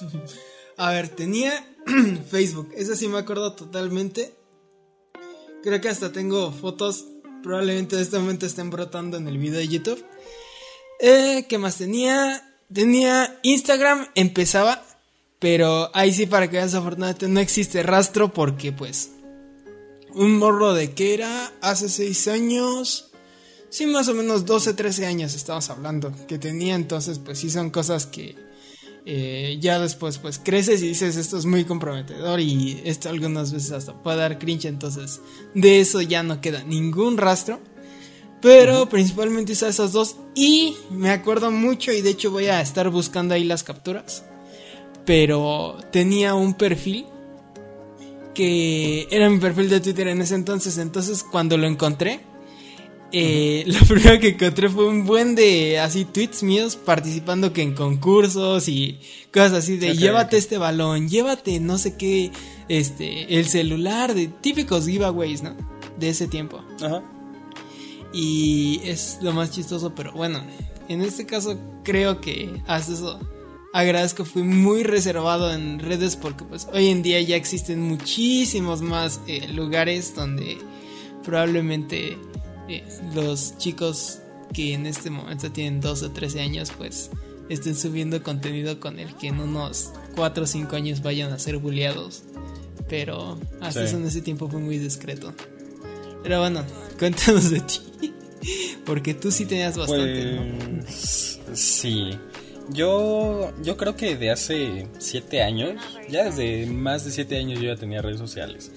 A 0.76 0.90
ver, 0.90 1.08
tenía 1.08 1.64
Facebook, 2.30 2.72
eso 2.76 2.96
sí 2.96 3.08
me 3.08 3.18
acuerdo 3.18 3.52
totalmente. 3.54 4.34
Creo 5.62 5.80
que 5.80 5.88
hasta 5.88 6.10
tengo 6.10 6.50
fotos, 6.50 7.06
probablemente 7.42 7.94
en 7.94 8.02
este 8.02 8.18
momento 8.18 8.46
estén 8.46 8.70
brotando 8.70 9.16
en 9.16 9.28
el 9.28 9.38
video 9.38 9.60
de 9.60 9.68
YouTube. 9.68 10.04
Eh, 11.00 11.46
¿Qué 11.48 11.56
más 11.56 11.78
tenía? 11.78 12.48
Tenía 12.72 13.38
Instagram, 13.42 14.08
empezaba, 14.16 14.84
pero 15.38 15.90
ahí 15.94 16.12
sí 16.12 16.26
para 16.26 16.50
que 16.50 16.56
veas 16.56 16.74
afortunadamente 16.74 17.28
no 17.28 17.38
existe 17.38 17.82
rastro 17.82 18.32
porque 18.32 18.72
pues 18.72 19.10
un 20.14 20.36
morro 20.36 20.74
de 20.74 20.92
que 20.92 21.14
era 21.14 21.52
hace 21.60 21.88
6 21.88 22.28
años, 22.28 23.10
sí 23.70 23.86
más 23.86 24.08
o 24.08 24.14
menos 24.14 24.46
12, 24.46 24.74
13 24.74 25.06
años 25.06 25.34
estamos 25.34 25.70
hablando 25.70 26.12
que 26.26 26.38
tenía, 26.38 26.74
entonces 26.74 27.18
pues 27.18 27.38
sí 27.38 27.50
son 27.50 27.70
cosas 27.70 28.06
que 28.06 28.34
eh, 29.04 29.58
ya 29.60 29.80
después 29.80 30.18
pues 30.18 30.38
creces 30.38 30.80
y 30.82 30.88
dices 30.88 31.16
esto 31.16 31.36
es 31.36 31.44
muy 31.44 31.64
comprometedor 31.64 32.38
y 32.38 32.80
esto 32.84 33.08
algunas 33.08 33.52
veces 33.52 33.72
hasta 33.72 33.94
puede 33.94 34.18
dar 34.18 34.38
cringe, 34.38 34.66
entonces 34.66 35.20
de 35.54 35.80
eso 35.80 36.00
ya 36.00 36.22
no 36.22 36.40
queda 36.40 36.62
ningún 36.64 37.18
rastro. 37.18 37.60
Pero 38.40 38.88
principalmente 38.88 39.52
hice 39.52 39.68
esas 39.68 39.92
dos 39.92 40.16
y 40.34 40.76
me 40.90 41.10
acuerdo 41.10 41.52
mucho 41.52 41.92
y 41.92 42.00
de 42.00 42.10
hecho 42.10 42.32
voy 42.32 42.46
a 42.46 42.60
estar 42.60 42.90
buscando 42.90 43.34
ahí 43.34 43.44
las 43.44 43.62
capturas. 43.62 44.24
Pero 45.04 45.76
tenía 45.92 46.34
un 46.34 46.54
perfil 46.54 47.06
que 48.34 49.06
era 49.10 49.30
mi 49.30 49.38
perfil 49.38 49.68
de 49.68 49.80
Twitter 49.80 50.08
en 50.08 50.22
ese 50.22 50.34
entonces, 50.34 50.78
entonces 50.78 51.22
cuando 51.22 51.56
lo 51.56 51.66
encontré 51.66 52.20
eh, 53.12 53.64
lo 53.66 53.78
primero 53.86 54.18
que 54.18 54.28
encontré 54.30 54.68
fue 54.68 54.86
un 54.86 55.04
buen 55.04 55.34
de 55.34 55.78
así 55.78 56.04
tweets 56.04 56.42
míos 56.42 56.76
participando 56.76 57.52
que 57.52 57.62
en 57.62 57.74
concursos 57.74 58.68
y 58.68 58.98
cosas 59.32 59.52
así 59.52 59.76
de 59.76 59.96
llévate 59.96 60.36
este 60.36 60.58
balón, 60.58 61.08
llévate 61.08 61.60
no 61.60 61.78
sé 61.78 61.96
qué, 61.96 62.32
este, 62.68 63.38
el 63.38 63.46
celular, 63.46 64.14
de 64.14 64.28
típicos 64.28 64.86
giveaways, 64.86 65.42
¿no? 65.42 65.54
De 65.98 66.08
ese 66.08 66.26
tiempo. 66.26 66.62
Ajá. 66.82 67.02
Y 68.12 68.80
es 68.84 69.18
lo 69.22 69.32
más 69.32 69.50
chistoso, 69.50 69.94
pero 69.94 70.12
bueno, 70.12 70.42
en 70.88 71.00
este 71.00 71.26
caso 71.26 71.58
creo 71.82 72.20
que 72.20 72.62
hasta 72.66 72.92
eso 72.92 73.20
agradezco, 73.72 74.24
fui 74.24 74.42
muy 74.42 74.82
reservado 74.82 75.52
en 75.52 75.78
redes 75.78 76.16
porque 76.16 76.44
pues 76.44 76.68
hoy 76.72 76.88
en 76.88 77.02
día 77.02 77.20
ya 77.22 77.36
existen 77.36 77.80
muchísimos 77.80 78.82
más 78.82 79.20
eh, 79.26 79.48
lugares 79.48 80.14
donde 80.14 80.58
probablemente 81.24 82.18
los 83.14 83.58
chicos 83.58 84.18
que 84.52 84.74
en 84.74 84.86
este 84.86 85.10
momento 85.10 85.50
tienen 85.50 85.80
12 85.80 86.06
o 86.06 86.10
13 86.10 86.40
años 86.40 86.72
pues 86.76 87.10
estén 87.48 87.74
subiendo 87.74 88.22
contenido 88.22 88.80
con 88.80 88.98
el 88.98 89.14
que 89.16 89.28
en 89.28 89.40
unos 89.40 89.92
4 90.14 90.44
o 90.44 90.46
5 90.46 90.76
años 90.76 91.02
vayan 91.02 91.32
a 91.32 91.38
ser 91.38 91.58
bulleados. 91.58 92.22
Pero 92.88 93.38
hasta 93.60 93.84
eso 93.84 93.96
en 93.96 94.06
ese 94.06 94.20
tiempo 94.20 94.48
fue 94.48 94.60
muy 94.60 94.78
discreto. 94.78 95.32
Pero 96.22 96.40
bueno, 96.40 96.64
cuéntanos 96.98 97.50
de 97.50 97.60
ti. 97.60 97.80
Porque 98.84 99.14
tú 99.14 99.30
sí 99.30 99.46
tenías 99.46 99.76
bastante. 99.78 100.40
Pues, 100.80 101.40
sí. 101.54 102.18
Yo, 102.70 103.52
yo 103.62 103.76
creo 103.76 103.96
que 103.96 104.16
de 104.16 104.30
hace 104.30 104.86
7 104.98 105.42
años, 105.42 105.80
ya 106.08 106.24
desde 106.24 106.66
más 106.66 107.04
de 107.04 107.10
7 107.10 107.36
años 107.36 107.60
yo 107.60 107.72
ya 107.72 107.76
tenía 107.76 108.02
redes 108.02 108.18
sociales. 108.18 108.70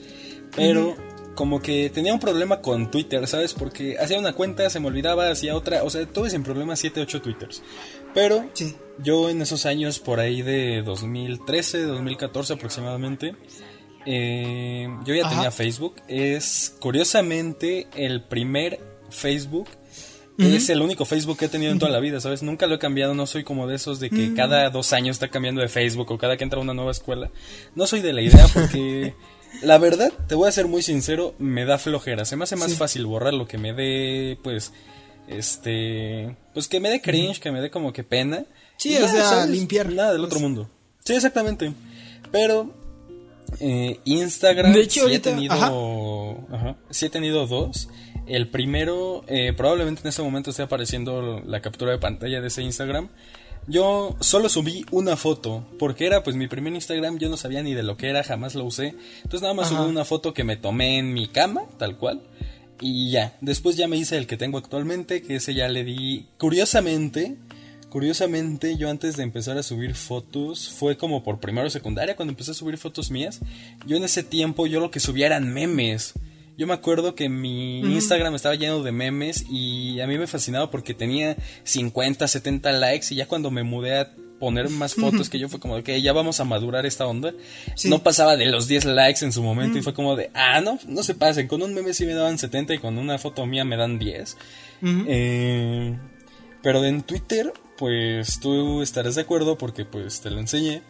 Pero 0.55 0.95
como 1.36 1.62
que 1.62 1.89
tenía 1.89 2.13
un 2.13 2.20
problema 2.20 2.62
con 2.62 2.89
Twitter, 2.89 3.27
¿sabes? 3.27 3.54
Porque 3.54 3.98
hacía 4.00 4.18
una 4.18 4.34
cuenta, 4.34 4.70
se 4.70 4.80
me 4.80 4.88
olvidaba, 4.88 5.30
hacía 5.30 5.56
otra. 5.56 5.84
O 5.84 5.89
sea, 5.89 6.06
tuve 6.06 6.30
sin 6.30 6.44
problema 6.44 6.75
7, 6.75 7.01
8 7.01 7.22
Twitters. 7.22 7.62
Pero 8.13 8.50
yo 8.98 9.30
en 9.30 9.42
esos 9.42 9.65
años, 9.65 10.00
por 10.00 10.20
ahí 10.20 10.42
de 10.42 10.82
2013, 10.82 11.84
2014 11.84 12.54
aproximadamente, 12.54 13.36
eh, 14.06 14.88
yo 15.06 15.13
ya 15.13 15.30
tenía 15.30 15.51
Facebook. 15.51 15.96
Es 16.08 16.75
curiosamente 16.80 17.88
el 17.96 18.24
primer 18.24 18.80
Facebook. 19.10 19.68
Es 20.38 20.70
el 20.70 20.82
único 20.82 21.06
Facebook 21.06 21.38
que 21.38 21.46
he 21.46 21.50
tenido 21.50 21.72
en 21.72 21.80
toda 21.80 21.92
la 21.92 22.01
vida, 22.01 22.20
¿sabes? 22.20 22.44
Nunca 22.44 22.68
lo 22.68 22.75
he 22.75 22.80
cambiado, 22.80 23.13
no 23.13 23.25
soy 23.25 23.46
como 23.46 23.68
de 23.68 23.75
esos 23.75 24.01
de 24.01 24.10
que 24.10 24.34
cada 24.34 24.70
dos 24.70 24.92
años 24.92 25.15
está 25.15 25.30
cambiando 25.30 25.62
de 25.62 25.70
Facebook 25.70 26.12
o 26.12 26.18
cada 26.18 26.36
que 26.36 26.44
entra 26.44 26.60
a 26.60 26.62
una 26.62 26.74
nueva 26.74 26.92
escuela. 26.92 27.32
No 27.74 27.88
soy 27.88 28.01
de 28.01 28.12
la 28.12 28.22
idea 28.22 28.46
porque, 28.54 29.13
la 29.62 29.77
verdad, 29.77 30.12
te 30.27 30.35
voy 30.35 30.47
a 30.47 30.51
ser 30.51 30.67
muy 30.67 30.81
sincero, 30.81 31.35
me 31.39 31.65
da 31.65 31.77
flojera. 31.77 32.25
Se 32.25 32.35
me 32.35 32.43
hace 32.43 32.55
más 32.55 32.75
fácil 32.75 33.05
borrar 33.05 33.33
lo 33.33 33.47
que 33.47 33.57
me 33.57 33.74
dé, 33.74 34.38
pues, 34.43 34.74
este, 35.27 36.35
pues 36.53 36.67
que 36.67 36.79
me 36.79 36.89
dé 36.89 37.01
cringe, 37.01 37.39
que 37.39 37.51
me 37.51 37.62
dé 37.62 37.69
como 37.69 37.93
que 37.93 38.03
pena. 38.03 38.45
Sí, 38.77 38.95
o 38.97 39.07
sea, 39.07 39.45
limpiar. 39.45 39.91
Nada 39.91 40.13
del 40.13 40.24
otro 40.24 40.39
mundo. 40.39 40.69
Sí, 41.03 41.13
exactamente. 41.13 41.74
Pero 42.31 42.74
eh, 43.59 44.00
Instagram 44.05 44.74
de 44.74 44.81
hecho, 44.81 45.07
sí 45.07 45.15
he 45.15 45.19
tenido, 45.19 45.55
sí 46.89 47.05
he 47.05 47.09
tenido 47.09 47.47
dos. 47.47 47.89
El 48.27 48.50
primero, 48.50 49.24
eh, 49.27 49.53
probablemente 49.55 50.01
en 50.01 50.07
este 50.07 50.24
momento 50.24 50.50
esté 50.50 50.63
apareciendo 50.63 51.41
la 51.45 51.62
captura 51.62 51.91
de 51.91 52.00
pantalla 52.00 52.41
de 52.41 52.47
ese 52.47 52.63
Instagram. 52.63 53.09
Yo 53.67 54.15
solo 54.19 54.48
subí 54.48 54.86
una 54.91 55.17
foto, 55.17 55.65
porque 55.79 56.05
era 56.05 56.24
pues 56.24 56.36
mi 56.36 56.48
primer 56.48 56.74
Instagram, 56.74 57.17
yo 57.17 57.29
no 57.29 57.38
sabía 57.38 57.63
ni 57.63 57.74
de 57.74 57.81
lo 57.81 57.98
que 57.98 58.10
era, 58.10 58.24
jamás 58.24 58.53
lo 58.53 58.63
usé. 58.63 58.93
Entonces 59.17 59.41
nada 59.41 59.55
más 59.55 59.69
subí 59.69 59.89
una 59.89 60.05
foto 60.05 60.34
que 60.34 60.43
me 60.43 60.55
tomé 60.55 61.00
en 61.00 61.13
mi 61.13 61.27
cama, 61.27 61.63
tal 61.79 61.98
cual. 61.98 62.22
Y 62.79 63.10
ya, 63.10 63.38
después 63.41 63.75
ya 63.75 63.88
me 63.88 63.98
hice 63.98 64.17
el 64.17 64.27
que 64.27 64.38
tengo 64.38 64.60
actualmente, 64.60 65.22
que 65.22 65.38
ese 65.38 65.55
ya 65.55 65.67
le 65.67 65.84
di... 65.84 66.27
Curiosamente, 66.38 67.38
curiosamente 67.89 68.77
yo 68.77 68.89
antes 68.89 69.17
de 69.17 69.24
empezar 69.24 69.57
a 69.57 69.63
subir 69.63 69.95
fotos, 69.95 70.69
fue 70.69 70.95
como 70.95 71.24
por 71.24 71.39
primero 71.39 71.65
o 71.65 71.69
secundaria, 71.72 72.15
cuando 72.15 72.34
empecé 72.34 72.51
a 72.51 72.55
subir 72.55 72.77
fotos 72.77 73.10
mías, 73.10 73.39
yo 73.88 73.98
en 73.98 74.03
ese 74.03 74.22
tiempo 74.22 74.67
yo 74.67 74.79
lo 74.79 74.91
que 74.91 75.00
subía 75.00 75.25
eran 75.25 75.51
memes. 75.51 76.13
Yo 76.57 76.67
me 76.67 76.74
acuerdo 76.74 77.15
que 77.15 77.27
mi 77.27 77.81
Instagram 77.81 78.35
estaba 78.35 78.55
lleno 78.55 78.81
de 78.81 78.91
memes 78.91 79.45
y 79.50 80.00
a 80.00 80.07
mí 80.07 80.17
me 80.17 80.27
fascinaba 80.27 80.71
porque 80.71 80.93
tenía 80.93 81.35
50, 81.63 82.27
70 82.27 82.71
likes 82.74 83.07
y 83.12 83.15
ya 83.15 83.27
cuando 83.27 83.51
me 83.51 83.63
mudé 83.63 84.00
a 84.00 84.13
poner 84.39 84.69
más 84.69 84.93
fotos 84.95 85.29
que 85.29 85.39
yo 85.39 85.50
fue 85.50 85.59
como 85.59 85.75
de 85.75 85.83
que 85.83 86.01
ya 86.01 86.13
vamos 86.13 86.39
a 86.39 86.45
madurar 86.45 86.85
esta 86.85 87.07
onda. 87.07 87.33
No 87.85 88.03
pasaba 88.03 88.38
de 88.38 88.45
los 88.45 88.67
10 88.67 88.85
likes 88.85 89.24
en 89.25 89.33
su 89.33 89.43
momento 89.43 89.77
y 89.77 89.81
fue 89.81 89.93
como 89.93 90.15
de, 90.15 90.31
ah, 90.33 90.62
no, 90.62 90.79
no 90.88 91.03
se 91.03 91.15
pasen, 91.15 91.47
con 91.47 91.62
un 91.62 91.74
meme 91.74 91.93
sí 91.93 92.05
me 92.05 92.13
daban 92.13 92.38
70 92.38 92.75
y 92.75 92.79
con 92.79 92.97
una 92.97 93.17
foto 93.17 93.45
mía 93.45 93.65
me 93.65 93.77
dan 93.77 94.00
10. 94.00 94.38
eh, 95.07 95.97
pero 96.62 96.83
en 96.83 97.03
Twitter, 97.03 97.53
pues 97.77 98.39
tú 98.39 98.81
estarás 98.81 99.15
de 99.15 99.21
acuerdo 99.21 99.57
porque 99.57 99.85
pues 99.85 100.21
te 100.21 100.31
lo 100.31 100.39
enseñé. 100.39 100.81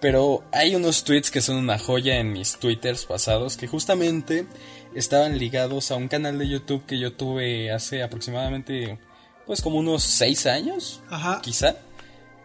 Pero 0.00 0.42
hay 0.50 0.74
unos 0.74 1.04
tweets 1.04 1.30
que 1.30 1.40
son 1.40 1.56
una 1.56 1.78
joya 1.78 2.18
en 2.18 2.32
mis 2.32 2.56
twitters 2.58 3.04
pasados 3.06 3.56
que 3.56 3.68
justamente 3.68 4.46
estaban 4.94 5.38
ligados 5.38 5.90
a 5.90 5.96
un 5.96 6.08
canal 6.08 6.38
de 6.38 6.48
YouTube 6.48 6.84
que 6.86 6.98
yo 6.98 7.12
tuve 7.12 7.70
hace 7.72 8.02
aproximadamente, 8.02 8.98
pues 9.46 9.62
como 9.62 9.78
unos 9.78 10.02
6 10.02 10.46
años, 10.46 11.02
Ajá. 11.10 11.40
quizá. 11.42 11.76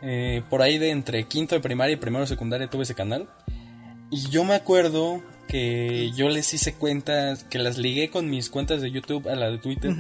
Eh, 0.02 0.44
por 0.50 0.62
ahí 0.62 0.78
de 0.78 0.92
entre 0.92 1.24
quinto 1.26 1.56
de 1.56 1.62
primaria 1.62 1.94
y 1.94 1.98
primero 1.98 2.22
de 2.22 2.28
secundaria 2.28 2.70
tuve 2.70 2.84
ese 2.84 2.96
canal. 2.96 3.28
Y 4.12 4.30
yo 4.30 4.44
me 4.44 4.54
acuerdo 4.54 5.24
que 5.48 6.12
yo 6.16 6.30
les 6.30 6.54
hice 6.54 6.74
cuentas, 6.74 7.44
que 7.46 7.58
las 7.60 7.78
ligué 7.78 8.10
con 8.10 8.30
mis 8.30 8.50
cuentas 8.50 8.82
de 8.82 8.92
YouTube 8.92 9.28
a 9.28 9.36
la 9.36 9.50
de 9.50 9.58
Twitter. 9.58 9.96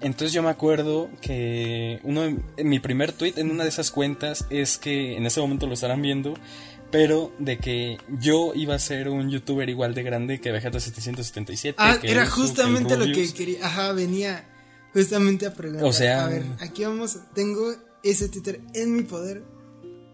Entonces 0.00 0.32
yo 0.32 0.42
me 0.42 0.50
acuerdo 0.50 1.08
que 1.20 2.00
uno 2.02 2.22
mi 2.58 2.78
primer 2.78 3.12
tweet 3.12 3.34
en 3.36 3.50
una 3.50 3.62
de 3.62 3.70
esas 3.70 3.90
cuentas 3.90 4.46
es 4.50 4.76
que 4.76 5.16
en 5.16 5.24
ese 5.26 5.40
momento 5.40 5.66
lo 5.66 5.74
estarán 5.74 6.02
viendo, 6.02 6.34
pero 6.94 7.32
de 7.40 7.58
que 7.58 7.98
yo 8.20 8.52
iba 8.54 8.76
a 8.76 8.78
ser 8.78 9.08
un 9.08 9.28
youtuber 9.28 9.68
igual 9.68 9.94
de 9.94 10.04
grande 10.04 10.40
que 10.40 10.52
Vegeta 10.52 10.78
777. 10.78 11.74
Ah, 11.76 11.98
era 12.04 12.24
justamente 12.24 12.96
lo 12.96 13.06
que 13.06 13.32
quería. 13.32 13.66
Ajá, 13.66 13.90
venía 13.90 14.44
justamente 14.92 15.44
a 15.44 15.52
preguntar. 15.52 15.88
O 15.88 15.92
sea, 15.92 16.24
a 16.24 16.28
ver, 16.28 16.44
aquí 16.60 16.84
vamos, 16.84 17.18
tengo 17.34 17.74
ese 18.04 18.28
Twitter 18.28 18.60
en 18.74 18.94
mi 18.94 19.02
poder. 19.02 19.42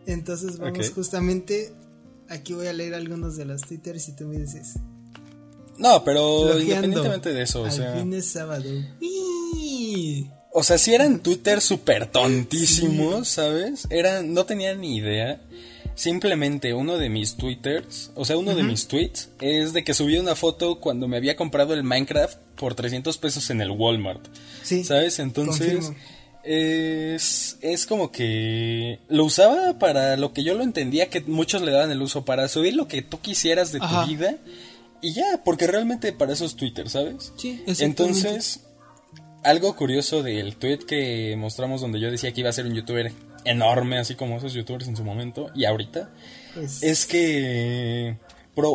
Entonces 0.06 0.56
vamos 0.56 0.88
justamente, 0.88 1.74
aquí 2.30 2.54
voy 2.54 2.68
a 2.68 2.72
leer 2.72 2.94
algunos 2.94 3.36
de 3.36 3.44
los 3.44 3.60
Twitters 3.60 4.08
y 4.08 4.16
tú 4.16 4.24
me 4.24 4.38
dices. 4.38 4.76
No, 5.76 6.02
pero 6.02 6.58
independientemente 6.58 7.34
de 7.34 7.42
eso, 7.42 7.60
o 7.60 7.70
sea. 7.70 7.92
Fin 7.92 8.22
sábado. 8.22 8.64
O 10.50 10.62
sea, 10.62 10.78
si 10.78 10.94
eran 10.94 11.20
Twitter 11.20 11.60
súper 11.60 12.06
tontísimos, 12.06 13.28
¿sabes? 13.28 13.86
Eran, 13.90 14.32
no 14.32 14.46
tenía 14.46 14.74
ni 14.74 14.96
idea. 14.96 15.42
Simplemente 15.94 16.72
uno 16.72 16.96
de 16.96 17.08
mis 17.10 17.36
twitters, 17.36 18.10
o 18.14 18.24
sea, 18.24 18.38
uno 18.38 18.54
de 18.54 18.62
mis 18.62 18.88
tweets, 18.88 19.28
es 19.40 19.72
de 19.72 19.84
que 19.84 19.92
subí 19.92 20.16
una 20.18 20.34
foto 20.34 20.80
cuando 20.80 21.08
me 21.08 21.16
había 21.16 21.36
comprado 21.36 21.74
el 21.74 21.84
Minecraft 21.84 22.38
por 22.56 22.74
300 22.74 23.18
pesos 23.18 23.50
en 23.50 23.60
el 23.60 23.70
Walmart. 23.70 24.26
Sí. 24.62 24.82
¿Sabes? 24.84 25.18
Entonces, 25.18 25.92
es, 26.42 27.58
es 27.60 27.86
como 27.86 28.10
que 28.10 28.98
lo 29.08 29.24
usaba 29.24 29.78
para 29.78 30.16
lo 30.16 30.32
que 30.32 30.42
yo 30.42 30.54
lo 30.54 30.62
entendía 30.62 31.10
que 31.10 31.20
muchos 31.20 31.62
le 31.62 31.72
daban 31.72 31.90
el 31.90 32.00
uso, 32.00 32.24
para 32.24 32.48
subir 32.48 32.74
lo 32.74 32.88
que 32.88 33.02
tú 33.02 33.20
quisieras 33.20 33.72
de 33.72 33.80
tu 33.80 34.06
vida. 34.08 34.36
Y 35.02 35.12
ya, 35.12 35.42
porque 35.44 35.66
realmente 35.66 36.12
para 36.12 36.32
eso 36.32 36.44
es 36.44 36.56
Twitter, 36.56 36.88
¿sabes? 36.88 37.32
Sí, 37.36 37.62
Entonces, 37.78 38.60
algo 39.42 39.74
curioso 39.76 40.22
del 40.22 40.56
tweet 40.56 40.78
que 40.78 41.34
mostramos 41.38 41.80
donde 41.80 42.00
yo 42.00 42.10
decía 42.10 42.32
que 42.32 42.40
iba 42.40 42.50
a 42.50 42.54
ser 42.54 42.66
un 42.66 42.74
youtuber 42.74 43.12
enorme, 43.44 43.98
así 43.98 44.14
como 44.14 44.36
esos 44.36 44.52
youtubers 44.52 44.88
en 44.88 44.96
su 44.96 45.04
momento 45.04 45.50
y 45.54 45.64
ahorita, 45.64 46.10
pues 46.54 46.82
es 46.82 47.06
que 47.06 48.16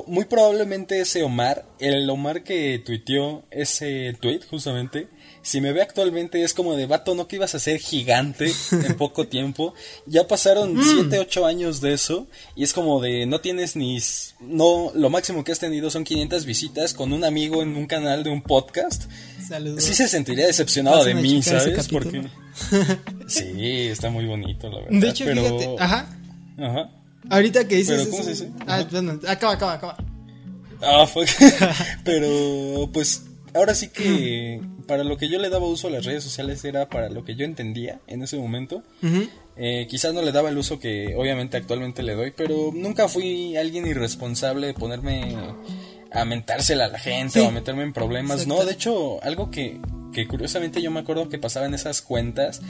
muy 0.07 0.25
probablemente 0.25 0.99
ese 0.99 1.23
Omar, 1.23 1.65
el 1.79 2.09
Omar 2.09 2.43
que 2.43 2.81
tuiteó 2.83 3.43
ese 3.51 4.15
tweet 4.19 4.41
justamente, 4.49 5.07
si 5.41 5.61
me 5.61 5.73
ve 5.73 5.81
actualmente 5.81 6.43
es 6.43 6.53
como 6.53 6.75
de 6.75 6.87
vato, 6.87 7.13
no 7.13 7.27
que 7.27 7.35
ibas 7.35 7.53
a 7.53 7.59
ser 7.59 7.79
gigante 7.79 8.51
en 8.71 8.95
poco 8.97 9.27
tiempo. 9.27 9.75
Ya 10.07 10.27
pasaron 10.27 10.75
7, 10.81 11.17
mm. 11.17 11.21
8 11.21 11.45
años 11.45 11.81
de 11.81 11.93
eso 11.93 12.27
y 12.55 12.63
es 12.63 12.73
como 12.73 12.99
de 12.99 13.27
no 13.27 13.41
tienes 13.41 13.75
ni 13.75 13.99
no 14.39 14.91
lo 14.95 15.09
máximo 15.11 15.43
que 15.43 15.51
has 15.51 15.59
tenido 15.59 15.91
son 15.91 16.03
500 16.03 16.45
visitas 16.45 16.93
con 16.95 17.13
un 17.13 17.23
amigo 17.23 17.61
en 17.61 17.75
un 17.75 17.85
canal 17.85 18.23
de 18.23 18.31
un 18.31 18.41
podcast. 18.41 19.03
Saludos. 19.47 19.83
Sí 19.83 19.93
se 19.93 20.07
sentiría 20.07 20.47
decepcionado 20.47 21.03
de 21.03 21.15
mí, 21.15 21.41
¿sabes? 21.41 21.87
Porque 21.87 22.23
Sí, 23.27 23.87
está 23.87 24.09
muy 24.09 24.25
bonito 24.25 24.69
la 24.69 24.79
verdad, 24.79 24.99
De 24.99 25.09
hecho, 25.09 25.25
fíjate, 25.25 25.75
ajá. 25.79 26.09
Ajá. 26.57 26.89
Ahorita 27.29 27.67
que 27.67 27.75
dices 27.75 27.99
¿Pero 27.99 28.11
cómo 28.11 28.23
se 28.23 28.29
dice? 28.31 28.51
Ah, 28.67 28.85
bueno, 28.91 29.19
acaba, 29.27 29.53
acaba, 29.53 29.73
acaba. 29.73 29.97
Ah, 30.81 31.07
fuck. 31.07 31.27
Pero 32.03 32.89
pues 32.93 33.23
ahora 33.53 33.73
sí 33.73 33.89
que 33.89 34.61
para 34.87 35.03
lo 35.03 35.17
que 35.17 35.29
yo 35.29 35.39
le 35.39 35.49
daba 35.49 35.65
uso 35.65 35.87
a 35.87 35.91
las 35.91 36.05
redes 36.05 36.23
sociales 36.23 36.63
era 36.63 36.89
para 36.89 37.09
lo 37.09 37.23
que 37.25 37.35
yo 37.35 37.45
entendía 37.45 37.99
en 38.07 38.21
ese 38.21 38.37
momento. 38.37 38.83
Eh, 39.57 39.87
quizás 39.89 40.13
no 40.13 40.21
le 40.21 40.31
daba 40.31 40.49
el 40.49 40.57
uso 40.57 40.79
que 40.79 41.15
obviamente 41.15 41.57
actualmente 41.57 42.03
le 42.03 42.13
doy, 42.13 42.31
pero 42.35 42.71
nunca 42.73 43.07
fui 43.07 43.55
alguien 43.55 43.87
irresponsable 43.87 44.67
de 44.67 44.73
ponerme 44.73 45.35
a 46.15 46.25
mentársela 46.25 46.85
a 46.85 46.87
la 46.87 46.99
gente 46.99 47.41
o 47.41 47.47
a 47.47 47.51
meterme 47.51 47.83
en 47.83 47.93
problemas. 47.93 48.47
No, 48.47 48.63
de 48.65 48.73
hecho, 48.73 49.23
algo 49.23 49.51
que, 49.51 49.79
que 50.13 50.27
curiosamente 50.27 50.81
yo 50.81 50.91
me 50.91 51.01
acuerdo 51.01 51.27
que 51.27 51.37
pasaba 51.37 51.65
en 51.65 51.73
esas 51.73 52.01
cuentas, 52.01 52.61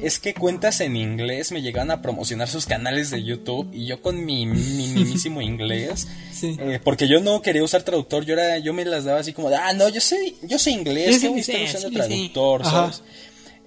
es 0.00 0.18
que 0.18 0.34
cuentas 0.34 0.80
en 0.80 0.96
inglés 0.96 1.52
me 1.52 1.62
llegaban 1.62 1.90
a 1.90 2.02
promocionar 2.02 2.48
sus 2.48 2.66
canales 2.66 3.10
de 3.10 3.22
YouTube 3.22 3.70
y 3.72 3.86
yo 3.86 4.02
con 4.02 4.24
mi 4.24 4.46
minimísimo 4.46 5.40
inglés, 5.42 6.08
eh, 6.42 6.80
porque 6.82 7.08
yo 7.08 7.20
no 7.20 7.40
quería 7.40 7.62
usar 7.62 7.82
traductor, 7.82 8.24
yo 8.24 8.34
era, 8.34 8.58
yo 8.58 8.74
me 8.74 8.84
las 8.84 9.04
daba 9.04 9.20
así 9.20 9.32
como 9.32 9.48
de, 9.48 9.56
ah, 9.56 9.72
no, 9.74 9.88
yo 9.88 10.00
sé, 10.00 10.34
yo 10.42 10.58
sé 10.58 10.72
inglés, 10.72 11.22
voy 11.22 11.38
a 11.38 11.40
estar 11.40 11.62
usando 11.62 11.90
traductor, 11.90 12.64
¿sabes? 12.64 13.02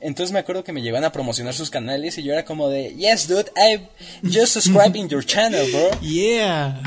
Entonces 0.01 0.33
me 0.33 0.39
acuerdo 0.39 0.63
que 0.63 0.73
me 0.73 0.81
llevan 0.81 1.03
a 1.03 1.11
promocionar 1.11 1.53
sus 1.53 1.69
canales 1.69 2.17
y 2.17 2.23
yo 2.23 2.33
era 2.33 2.43
como 2.43 2.69
de, 2.69 2.95
yes, 2.95 3.27
dude, 3.27 3.51
I 3.55 3.87
just 4.23 4.53
subscribed 4.53 4.95
in 4.95 5.07
your 5.07 5.23
channel, 5.23 5.65
bro. 5.71 5.91
Yeah. 6.01 6.81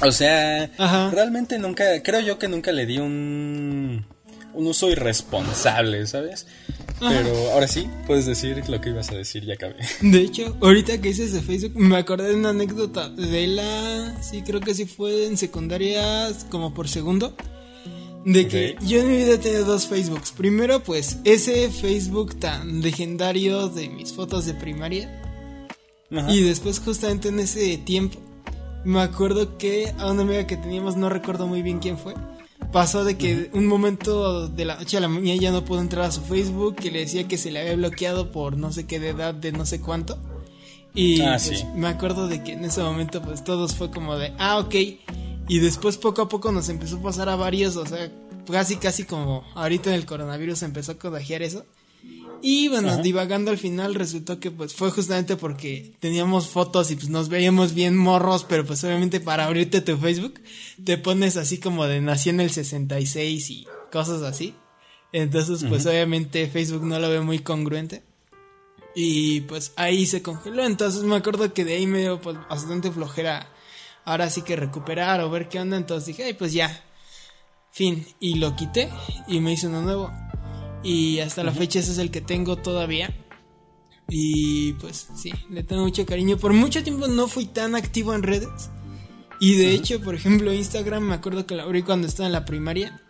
O 0.00 0.12
sea, 0.12 0.70
realmente 1.12 1.58
nunca, 1.58 2.02
creo 2.02 2.20
yo 2.20 2.38
que 2.38 2.48
nunca 2.48 2.72
le 2.72 2.86
di 2.86 2.98
un, 2.98 4.06
un 4.54 4.66
uso 4.66 4.88
irresponsable, 4.90 6.06
¿sabes? 6.06 6.46
Pero 7.00 7.52
ahora 7.52 7.66
sí, 7.68 7.88
puedes 8.06 8.24
decir 8.24 8.62
lo 8.68 8.80
que 8.80 8.90
ibas 8.90 9.10
a 9.10 9.16
decir, 9.16 9.44
ya 9.44 9.54
acabé. 9.54 9.76
De 10.00 10.20
hecho, 10.20 10.56
ahorita 10.62 11.00
que 11.00 11.08
dices 11.08 11.32
de 11.32 11.42
Facebook, 11.42 11.76
me 11.76 11.96
acordé 11.96 12.28
de 12.28 12.36
una 12.36 12.50
anécdota 12.50 13.08
de 13.08 13.46
la, 13.48 14.22
sí, 14.22 14.42
creo 14.42 14.60
que 14.60 14.74
sí 14.74 14.86
fue 14.86 15.26
en 15.26 15.36
secundaria, 15.36 16.30
como 16.50 16.72
por 16.72 16.88
segundo. 16.88 17.36
De 18.24 18.48
que 18.48 18.76
yo 18.80 19.00
en 19.00 19.10
mi 19.10 19.16
vida 19.18 19.34
he 19.34 19.38
tenido 19.38 19.66
dos 19.66 19.86
Facebooks. 19.86 20.32
Primero, 20.32 20.82
pues, 20.82 21.18
ese 21.24 21.68
Facebook 21.70 22.38
tan 22.40 22.80
legendario 22.80 23.68
de 23.68 23.90
mis 23.90 24.14
fotos 24.14 24.46
de 24.46 24.54
primaria. 24.54 25.20
Y 26.28 26.42
después, 26.42 26.80
justamente 26.80 27.28
en 27.28 27.40
ese 27.40 27.76
tiempo, 27.76 28.18
me 28.84 29.00
acuerdo 29.00 29.56
que 29.58 29.92
a 29.98 30.10
una 30.10 30.22
amiga 30.22 30.46
que 30.46 30.56
teníamos, 30.56 30.96
no 30.96 31.08
recuerdo 31.08 31.46
muy 31.46 31.62
bien 31.62 31.78
quién 31.78 31.98
fue, 31.98 32.14
pasó 32.72 33.04
de 33.04 33.16
que 33.16 33.50
un 33.52 33.66
momento 33.66 34.48
de 34.48 34.64
la 34.64 34.76
noche 34.76 34.96
a 34.96 35.00
la 35.00 35.08
mañana 35.08 35.40
ya 35.40 35.52
no 35.52 35.64
pudo 35.64 35.80
entrar 35.80 36.06
a 36.06 36.12
su 36.12 36.20
Facebook, 36.22 36.76
que 36.76 36.90
le 36.90 37.00
decía 37.00 37.28
que 37.28 37.38
se 37.38 37.50
le 37.50 37.60
había 37.60 37.76
bloqueado 37.76 38.32
por 38.32 38.56
no 38.56 38.72
sé 38.72 38.86
qué 38.86 39.00
de 39.00 39.10
edad 39.10 39.34
de 39.34 39.52
no 39.52 39.64
sé 39.64 39.80
cuánto. 39.80 40.18
Y 40.94 41.22
ah, 41.22 41.38
pues, 41.44 41.64
me 41.74 41.88
acuerdo 41.88 42.28
de 42.28 42.42
que 42.44 42.52
en 42.52 42.64
ese 42.64 42.82
momento 42.82 43.20
pues 43.22 43.42
todos 43.42 43.74
fue 43.74 43.90
como 43.90 44.16
de, 44.16 44.32
ah, 44.38 44.58
ok. 44.58 44.74
Y 45.48 45.58
después 45.58 45.98
poco 45.98 46.22
a 46.22 46.28
poco 46.28 46.52
nos 46.52 46.68
empezó 46.68 46.98
a 46.98 47.02
pasar 47.02 47.28
a 47.28 47.36
varios, 47.36 47.76
o 47.76 47.84
sea, 47.84 48.10
casi 48.50 48.76
casi 48.76 49.04
como 49.04 49.44
ahorita 49.54 49.90
en 49.90 49.96
el 49.96 50.06
coronavirus 50.06 50.62
empezó 50.62 50.92
a 50.92 50.98
contagiar 50.98 51.42
eso. 51.42 51.64
Y 52.42 52.68
bueno, 52.68 52.98
divagando 52.98 53.50
al 53.50 53.58
final 53.58 53.94
resultó 53.94 54.38
que 54.38 54.50
pues 54.50 54.74
fue 54.74 54.90
justamente 54.90 55.36
porque 55.36 55.94
teníamos 56.00 56.48
fotos 56.48 56.90
y 56.90 56.96
pues 56.96 57.08
nos 57.08 57.28
veíamos 57.28 57.74
bien 57.74 57.96
morros, 57.96 58.44
pero 58.44 58.66
pues 58.66 58.84
obviamente 58.84 59.20
para 59.20 59.46
abrirte 59.46 59.80
tu 59.80 59.96
Facebook 59.96 60.40
te 60.84 60.98
pones 60.98 61.36
así 61.36 61.58
como 61.58 61.86
de 61.86 62.00
nací 62.00 62.30
en 62.30 62.40
el 62.40 62.50
66 62.50 63.50
y 63.50 63.66
cosas 63.90 64.22
así. 64.22 64.54
Entonces 65.12 65.64
pues 65.68 65.86
obviamente 65.86 66.48
Facebook 66.48 66.84
no 66.84 66.98
lo 66.98 67.08
ve 67.08 67.20
muy 67.20 67.38
congruente. 67.38 68.02
Y 68.94 69.40
pues 69.42 69.72
ahí 69.76 70.06
se 70.06 70.22
congeló, 70.22 70.64
entonces 70.64 71.02
me 71.02 71.16
acuerdo 71.16 71.52
que 71.52 71.64
de 71.64 71.74
ahí 71.74 71.86
me 71.86 72.00
dio 72.00 72.20
pues 72.20 72.36
bastante 72.48 72.92
flojera 72.92 73.48
ahora 74.04 74.30
sí 74.30 74.42
que 74.42 74.54
recuperar 74.54 75.20
o 75.20 75.30
ver 75.30 75.48
qué 75.48 75.58
onda, 75.58 75.76
entonces 75.76 76.06
dije, 76.06 76.24
ay 76.24 76.34
pues 76.34 76.52
ya, 76.52 76.84
fin, 77.72 78.06
y 78.20 78.36
lo 78.36 78.54
quité 78.54 78.88
y 79.26 79.40
me 79.40 79.52
hice 79.52 79.66
uno 79.66 79.82
nuevo. 79.82 80.12
Y 80.84 81.18
hasta 81.20 81.42
la 81.42 81.52
fecha 81.52 81.78
ese 81.80 81.92
es 81.92 81.98
el 81.98 82.10
que 82.10 82.20
tengo 82.20 82.56
todavía. 82.56 83.12
Y 84.08 84.74
pues 84.74 85.08
sí, 85.16 85.32
le 85.50 85.62
tengo 85.62 85.82
mucho 85.82 86.04
cariño. 86.04 86.36
Por 86.36 86.52
mucho 86.52 86.84
tiempo 86.84 87.08
no 87.08 87.26
fui 87.26 87.46
tan 87.46 87.74
activo 87.74 88.14
en 88.14 88.22
redes. 88.22 88.70
Y 89.40 89.56
de 89.56 89.72
hecho, 89.72 90.00
por 90.00 90.14
ejemplo, 90.14 90.52
Instagram 90.52 91.02
me 91.02 91.14
acuerdo 91.14 91.46
que 91.46 91.56
lo 91.56 91.62
abrí 91.62 91.82
cuando 91.82 92.06
estaba 92.06 92.26
en 92.26 92.34
la 92.34 92.44
primaria. 92.44 93.00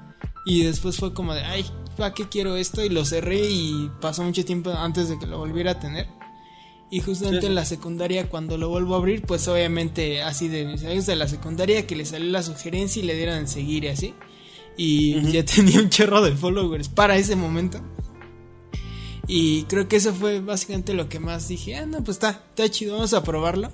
Y 0.47 0.63
después 0.63 0.97
fue 0.97 1.13
como 1.13 1.35
de, 1.35 1.43
ay, 1.43 1.67
¿para 1.97 2.15
qué 2.15 2.29
quiero 2.29 2.57
esto? 2.57 2.85
Y 2.85 2.91
lo 2.91 3.05
cerré 3.05 3.51
y 3.51 3.91
pasó 4.01 4.23
mucho 4.23 4.45
tiempo 4.45 4.71
antes 4.71 5.09
de 5.09 5.19
que 5.19 5.27
lo 5.27 5.39
volviera 5.39 5.73
a 5.73 5.81
tener. 5.81 6.07
Y 6.91 7.01
justamente 7.01 7.47
en 7.47 7.57
la 7.57 7.65
secundaria, 7.65 8.29
cuando 8.29 8.57
lo 8.57 8.69
vuelvo 8.69 8.95
a 8.95 8.99
abrir, 8.99 9.23
pues 9.23 9.49
obviamente 9.49 10.23
así 10.23 10.47
de 10.47 10.65
mis 10.65 10.85
amigos 10.85 11.07
de 11.07 11.17
la 11.17 11.27
secundaria 11.27 11.87
que 11.89 11.97
le 11.97 12.05
salió 12.05 12.31
la 12.31 12.43
sugerencia 12.43 13.03
y 13.03 13.07
le 13.07 13.17
dieron 13.17 13.37
en 13.37 13.49
seguir 13.49 13.85
y 13.85 13.89
así 13.89 14.15
y 14.77 15.33
ya 15.33 15.45
tenía 15.45 15.81
un 15.81 15.91
chorro 15.91 16.23
de 16.23 16.33
followers 16.33 16.89
para 16.89 17.17
ese 17.17 17.37
momento. 17.37 17.81
Y 19.27 19.63
creo 19.65 19.89
que 19.89 19.97
eso 19.97 20.13
fue 20.15 20.41
básicamente 20.41 20.93
lo 20.93 21.09
que 21.09 21.19
más 21.19 21.49
dije, 21.49 21.77
ah, 21.77 21.87
no, 21.87 22.05
pues 22.05 22.17
está, 22.17 22.31
está 22.51 22.69
chido, 22.69 22.95
vamos 22.95 23.15
a 23.15 23.23
probarlo. 23.23 23.73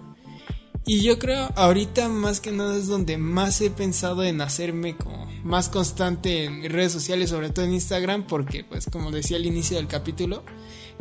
Y 0.87 1.03
yo 1.03 1.19
creo 1.19 1.51
ahorita 1.57 2.09
más 2.09 2.41
que 2.41 2.53
nada 2.53 2.77
es 2.77 2.87
donde 2.87 3.19
más 3.19 3.61
he 3.61 3.71
pensado 3.71 4.25
en 4.25 4.41
hacerme 4.41 4.97
como 4.97 5.29
más 5.45 5.69
constante 5.69 6.45
en 6.45 6.69
redes 6.71 6.93
sociales, 6.93 7.31
sobre 7.31 7.51
todo 7.51 7.65
en 7.65 7.75
Instagram, 7.75 8.27
porque 8.27 8.65
pues 8.65 8.87
como 8.91 9.11
decía 9.11 9.37
al 9.37 9.47
inicio 9.47 9.77
del 9.77 9.89
capítulo, 9.89 10.43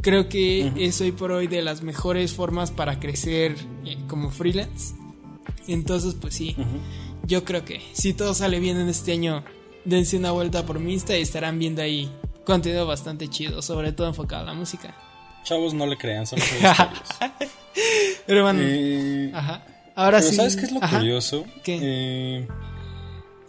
creo 0.01 0.27
que 0.27 0.73
es 0.77 0.99
hoy 1.01 1.11
por 1.11 1.31
hoy 1.31 1.47
de 1.47 1.61
las 1.61 1.81
mejores 1.81 2.33
formas 2.33 2.71
para 2.71 2.99
crecer 2.99 3.55
eh, 3.85 3.97
como 4.07 4.31
freelance. 4.31 4.95
Entonces 5.67 6.15
pues 6.19 6.33
sí, 6.33 6.55
yo 7.25 7.45
creo 7.45 7.63
que 7.63 7.81
si 7.93 8.13
todo 8.13 8.33
sale 8.33 8.59
bien 8.59 8.77
en 8.77 8.89
este 8.89 9.13
año, 9.13 9.43
dense 9.89 10.17
una 10.17 10.31
vuelta 10.31 10.65
por 10.65 10.79
mi 10.79 10.93
Insta 10.93 11.17
y 11.17 11.21
estarán 11.21 11.59
viendo 11.59 11.81
ahí 11.81 12.09
contenido 12.45 12.85
bastante 12.87 13.27
chido, 13.27 13.61
sobre 13.61 13.91
todo 13.91 14.07
enfocado 14.07 14.43
a 14.43 14.45
la 14.45 14.53
música. 14.53 14.95
Chavos, 15.43 15.73
no 15.73 15.85
le 15.85 15.97
crean, 15.97 16.25
son 16.27 16.39
Pero 18.25 18.43
bueno, 18.43 18.59
eh, 18.63 19.31
ajá. 19.33 19.63
Ahora 19.95 20.21
sí. 20.21 20.35
¿Sabes 20.35 20.55
qué 20.55 20.65
es 20.65 20.71
lo 20.71 20.79
curioso? 20.79 21.45
¿Qué? 21.63 21.79
Eh, 21.81 22.47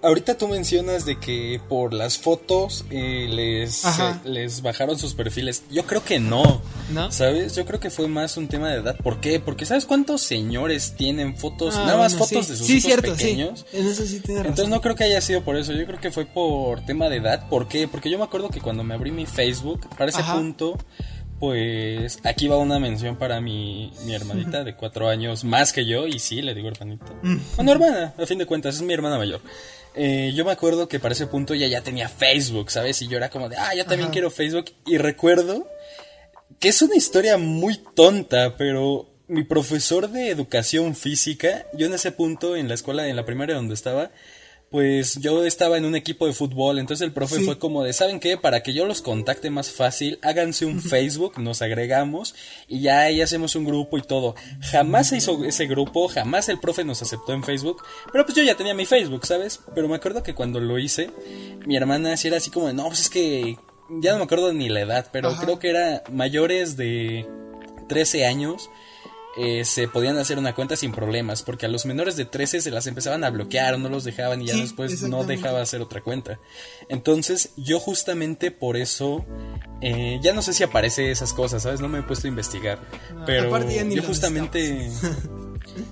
Ahorita 0.02 0.38
tú 0.38 0.48
mencionas 0.48 1.04
de 1.04 1.18
que 1.18 1.60
por 1.68 1.92
las 1.92 2.16
fotos 2.16 2.86
eh, 2.90 3.26
les, 3.28 3.84
les 4.24 4.62
bajaron 4.62 4.98
sus 4.98 5.12
perfiles. 5.12 5.62
Yo 5.70 5.84
creo 5.84 6.02
que 6.02 6.18
no. 6.18 6.62
¿No? 6.90 7.12
¿Sabes? 7.12 7.54
Yo 7.54 7.66
creo 7.66 7.80
que 7.80 7.90
fue 7.90 8.08
más 8.08 8.38
un 8.38 8.48
tema 8.48 8.70
de 8.70 8.80
edad. 8.80 8.96
¿Por 8.96 9.20
qué? 9.20 9.40
Porque 9.40 9.66
¿sabes 9.66 9.84
cuántos 9.84 10.22
señores 10.22 10.94
tienen 10.96 11.36
fotos? 11.36 11.74
Ah, 11.76 11.84
nada 11.84 11.98
más 11.98 12.16
fotos 12.16 12.48
de 12.48 12.56
sus 12.56 12.66
sí, 12.66 12.78
hijos 12.78 12.84
cierto, 12.84 13.12
pequeños. 13.12 13.66
Sí. 13.70 13.76
En 13.76 13.86
eso 13.86 14.06
sí 14.06 14.22
Entonces 14.26 14.68
no 14.68 14.80
creo 14.80 14.94
que 14.94 15.04
haya 15.04 15.20
sido 15.20 15.42
por 15.42 15.56
eso. 15.56 15.72
Yo 15.72 15.84
creo 15.84 16.00
que 16.00 16.10
fue 16.10 16.24
por 16.24 16.80
tema 16.86 17.10
de 17.10 17.16
edad. 17.16 17.46
¿Por 17.48 17.68
qué? 17.68 17.86
Porque 17.86 18.08
yo 18.08 18.16
me 18.16 18.24
acuerdo 18.24 18.48
que 18.48 18.60
cuando 18.62 18.82
me 18.82 18.94
abrí 18.94 19.10
mi 19.10 19.26
Facebook, 19.26 19.86
para 19.98 20.10
ese 20.10 20.22
punto 20.22 20.78
pues 21.40 22.20
aquí 22.22 22.48
va 22.48 22.58
una 22.58 22.78
mención 22.78 23.16
para 23.16 23.40
mi, 23.40 23.90
mi 24.04 24.14
hermanita 24.14 24.62
de 24.62 24.76
cuatro 24.76 25.08
años 25.08 25.42
más 25.42 25.72
que 25.72 25.86
yo, 25.86 26.06
y 26.06 26.18
sí, 26.18 26.42
le 26.42 26.54
digo 26.54 26.68
hermanita. 26.68 27.06
Mm. 27.22 27.38
Bueno, 27.56 27.72
hermana, 27.72 28.14
a 28.18 28.26
fin 28.26 28.36
de 28.36 28.44
cuentas, 28.44 28.74
es 28.74 28.82
mi 28.82 28.92
hermana 28.92 29.16
mayor. 29.16 29.40
Eh, 29.94 30.32
yo 30.34 30.44
me 30.44 30.52
acuerdo 30.52 30.88
que 30.88 31.00
para 31.00 31.14
ese 31.14 31.26
punto 31.26 31.54
ella 31.54 31.66
ya 31.66 31.82
tenía 31.82 32.08
Facebook, 32.08 32.70
¿sabes? 32.70 33.02
Y 33.02 33.08
yo 33.08 33.16
era 33.16 33.30
como 33.30 33.48
de, 33.48 33.56
ah, 33.56 33.74
yo 33.76 33.84
también 33.84 34.10
quiero 34.10 34.30
Facebook. 34.30 34.66
Y 34.86 34.98
recuerdo 34.98 35.66
que 36.58 36.68
es 36.68 36.82
una 36.82 36.96
historia 36.96 37.38
muy 37.38 37.80
tonta, 37.94 38.56
pero 38.56 39.08
mi 39.26 39.44
profesor 39.44 40.08
de 40.08 40.30
educación 40.30 40.94
física, 40.94 41.66
yo 41.72 41.86
en 41.86 41.94
ese 41.94 42.12
punto, 42.12 42.56
en 42.56 42.68
la 42.68 42.74
escuela, 42.74 43.08
en 43.08 43.16
la 43.16 43.24
primaria 43.24 43.54
donde 43.54 43.74
estaba, 43.74 44.10
pues 44.70 45.16
yo 45.16 45.44
estaba 45.44 45.78
en 45.78 45.84
un 45.84 45.96
equipo 45.96 46.26
de 46.26 46.32
fútbol, 46.32 46.78
entonces 46.78 47.04
el 47.04 47.12
profe 47.12 47.40
fue 47.40 47.58
como 47.58 47.82
de, 47.82 47.92
¿saben 47.92 48.20
qué? 48.20 48.36
Para 48.36 48.62
que 48.62 48.72
yo 48.72 48.86
los 48.86 49.02
contacte 49.02 49.50
más 49.50 49.70
fácil, 49.72 50.20
háganse 50.22 50.64
un 50.64 50.80
Facebook, 50.80 51.40
nos 51.40 51.60
agregamos 51.60 52.36
y 52.68 52.80
ya 52.80 53.00
ahí 53.00 53.20
hacemos 53.20 53.56
un 53.56 53.64
grupo 53.64 53.98
y 53.98 54.02
todo. 54.02 54.36
Jamás 54.60 55.08
se 55.08 55.16
hizo 55.16 55.44
ese 55.44 55.66
grupo, 55.66 56.06
jamás 56.06 56.48
el 56.48 56.60
profe 56.60 56.84
nos 56.84 57.02
aceptó 57.02 57.32
en 57.32 57.42
Facebook, 57.42 57.82
pero 58.12 58.24
pues 58.24 58.36
yo 58.36 58.44
ya 58.44 58.56
tenía 58.56 58.74
mi 58.74 58.86
Facebook, 58.86 59.26
¿sabes? 59.26 59.60
Pero 59.74 59.88
me 59.88 59.96
acuerdo 59.96 60.22
que 60.22 60.36
cuando 60.36 60.60
lo 60.60 60.78
hice, 60.78 61.10
mi 61.66 61.76
hermana 61.76 62.16
sí 62.16 62.28
era 62.28 62.36
así 62.36 62.52
como 62.52 62.68
de, 62.68 62.74
no, 62.74 62.86
pues 62.86 63.00
es 63.00 63.10
que 63.10 63.58
ya 64.00 64.12
no 64.12 64.18
me 64.18 64.24
acuerdo 64.24 64.52
ni 64.52 64.68
la 64.68 64.82
edad, 64.82 65.08
pero 65.10 65.34
creo 65.36 65.58
que 65.58 65.70
era 65.70 66.04
mayores 66.12 66.76
de 66.76 67.26
13 67.88 68.24
años 68.24 68.70
eh, 69.36 69.64
se 69.64 69.86
podían 69.86 70.18
hacer 70.18 70.38
una 70.38 70.54
cuenta 70.54 70.74
sin 70.76 70.92
problemas, 70.92 71.42
porque 71.42 71.66
a 71.66 71.68
los 71.68 71.86
menores 71.86 72.16
de 72.16 72.24
13 72.24 72.60
se 72.60 72.70
las 72.70 72.86
empezaban 72.86 73.22
a 73.22 73.30
bloquear 73.30 73.78
no 73.78 73.88
los 73.88 74.04
dejaban 74.04 74.42
y 74.42 74.46
ya 74.46 74.56
después 74.56 75.02
no 75.02 75.24
dejaba 75.24 75.62
hacer 75.62 75.80
otra 75.80 76.02
cuenta. 76.02 76.40
Entonces 76.88 77.50
yo 77.56 77.78
justamente 77.78 78.50
por 78.50 78.76
eso, 78.76 79.24
eh, 79.82 80.18
ya 80.20 80.32
no 80.32 80.42
sé 80.42 80.52
si 80.52 80.64
aparece 80.64 81.10
esas 81.10 81.32
cosas, 81.32 81.62
¿sabes? 81.62 81.80
No 81.80 81.88
me 81.88 82.00
he 82.00 82.02
puesto 82.02 82.26
a 82.26 82.30
investigar, 82.30 82.80
ah, 82.92 83.22
pero 83.26 83.56
yo 83.68 84.02
justamente... 84.02 84.90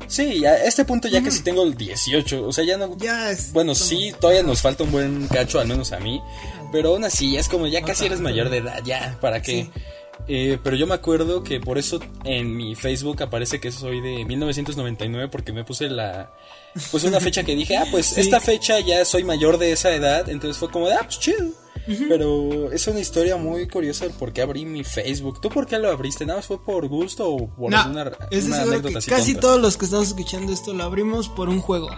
Sí, 0.09 0.45
a 0.45 0.65
este 0.65 0.85
punto 0.85 1.07
ya 1.09 1.23
que 1.23 1.31
sí 1.31 1.43
tengo 1.43 1.63
el 1.63 1.77
18, 1.77 2.47
o 2.47 2.53
sea, 2.53 2.65
ya 2.65 2.77
no... 2.77 2.97
bueno, 3.53 3.75
sí, 3.75 4.13
todavía 4.19 4.43
nos 4.43 4.61
falta 4.61 4.83
un 4.83 4.91
buen 4.91 5.29
cacho, 5.29 5.61
al 5.61 5.69
menos 5.69 5.93
a 5.93 6.01
mí, 6.01 6.21
pero 6.73 6.91
aún 6.91 7.05
así, 7.05 7.37
es 7.37 7.49
como 7.49 7.67
ya 7.67 7.83
casi 7.83 8.07
eres 8.07 8.21
mayor 8.21 8.51
de 8.51 8.59
edad, 8.59 8.83
ya, 8.85 9.17
¿para 9.21 9.41
qué? 9.41 9.71
Eh, 10.27 10.59
pero 10.63 10.77
yo 10.77 10.87
me 10.87 10.95
acuerdo 10.95 11.43
que 11.43 11.61
por 11.61 11.79
eso 11.79 12.01
en 12.25 12.55
mi 12.57 12.75
Facebook 12.75 13.23
aparece 13.23 13.61
que 13.61 13.73
soy 13.73 14.01
de 14.01 14.25
1999 14.25 15.29
porque 15.29 15.53
me 15.53 15.65
puse 15.65 15.89
la 15.89 16.31
pues 16.91 17.05
una 17.05 17.21
fecha 17.21 17.45
que 17.45 17.55
dije, 17.55 17.77
ah, 17.77 17.87
pues 17.91 18.19
esta 18.19 18.41
fecha 18.41 18.79
ya 18.81 19.05
soy 19.05 19.25
mayor 19.25 19.59
de 19.59 19.73
esa 19.73 19.95
edad, 19.95 20.29
entonces 20.29 20.59
fue 20.59 20.71
como 20.71 20.89
de, 20.89 20.95
ah, 20.95 21.03
pues 21.03 21.19
chido. 21.19 21.47
Pero 22.07 22.71
es 22.71 22.87
una 22.87 23.01
historia 23.01 23.37
muy 23.39 23.67
curiosa 23.67 24.05
el 24.05 24.11
por 24.11 24.35
qué 24.35 24.43
abrí 24.43 24.67
mi 24.67 24.85
Facebook. 24.85 25.41
¿Tú 25.41 25.49
por 25.49 25.67
qué 25.67 25.79
lo 25.79 25.91
abriste? 25.91 26.27
¿Nada 26.27 26.41
más 26.41 26.47
fue 26.47 26.63
por 26.63 26.87
gusto 26.87 27.31
o 27.31 27.49
por 27.49 27.75
alguna 27.75 28.03
anécdota 28.03 28.99
Casi 29.09 29.35
todos 29.35 29.59
los 29.59 29.79
que 29.79 29.87
estamos 29.87 30.09
escuchando 30.09 30.53
esto 30.53 30.75
lo 30.75 30.85
abrimos 30.85 31.31
por 31.31 31.49
un 31.49 31.61
juego. 31.61 31.89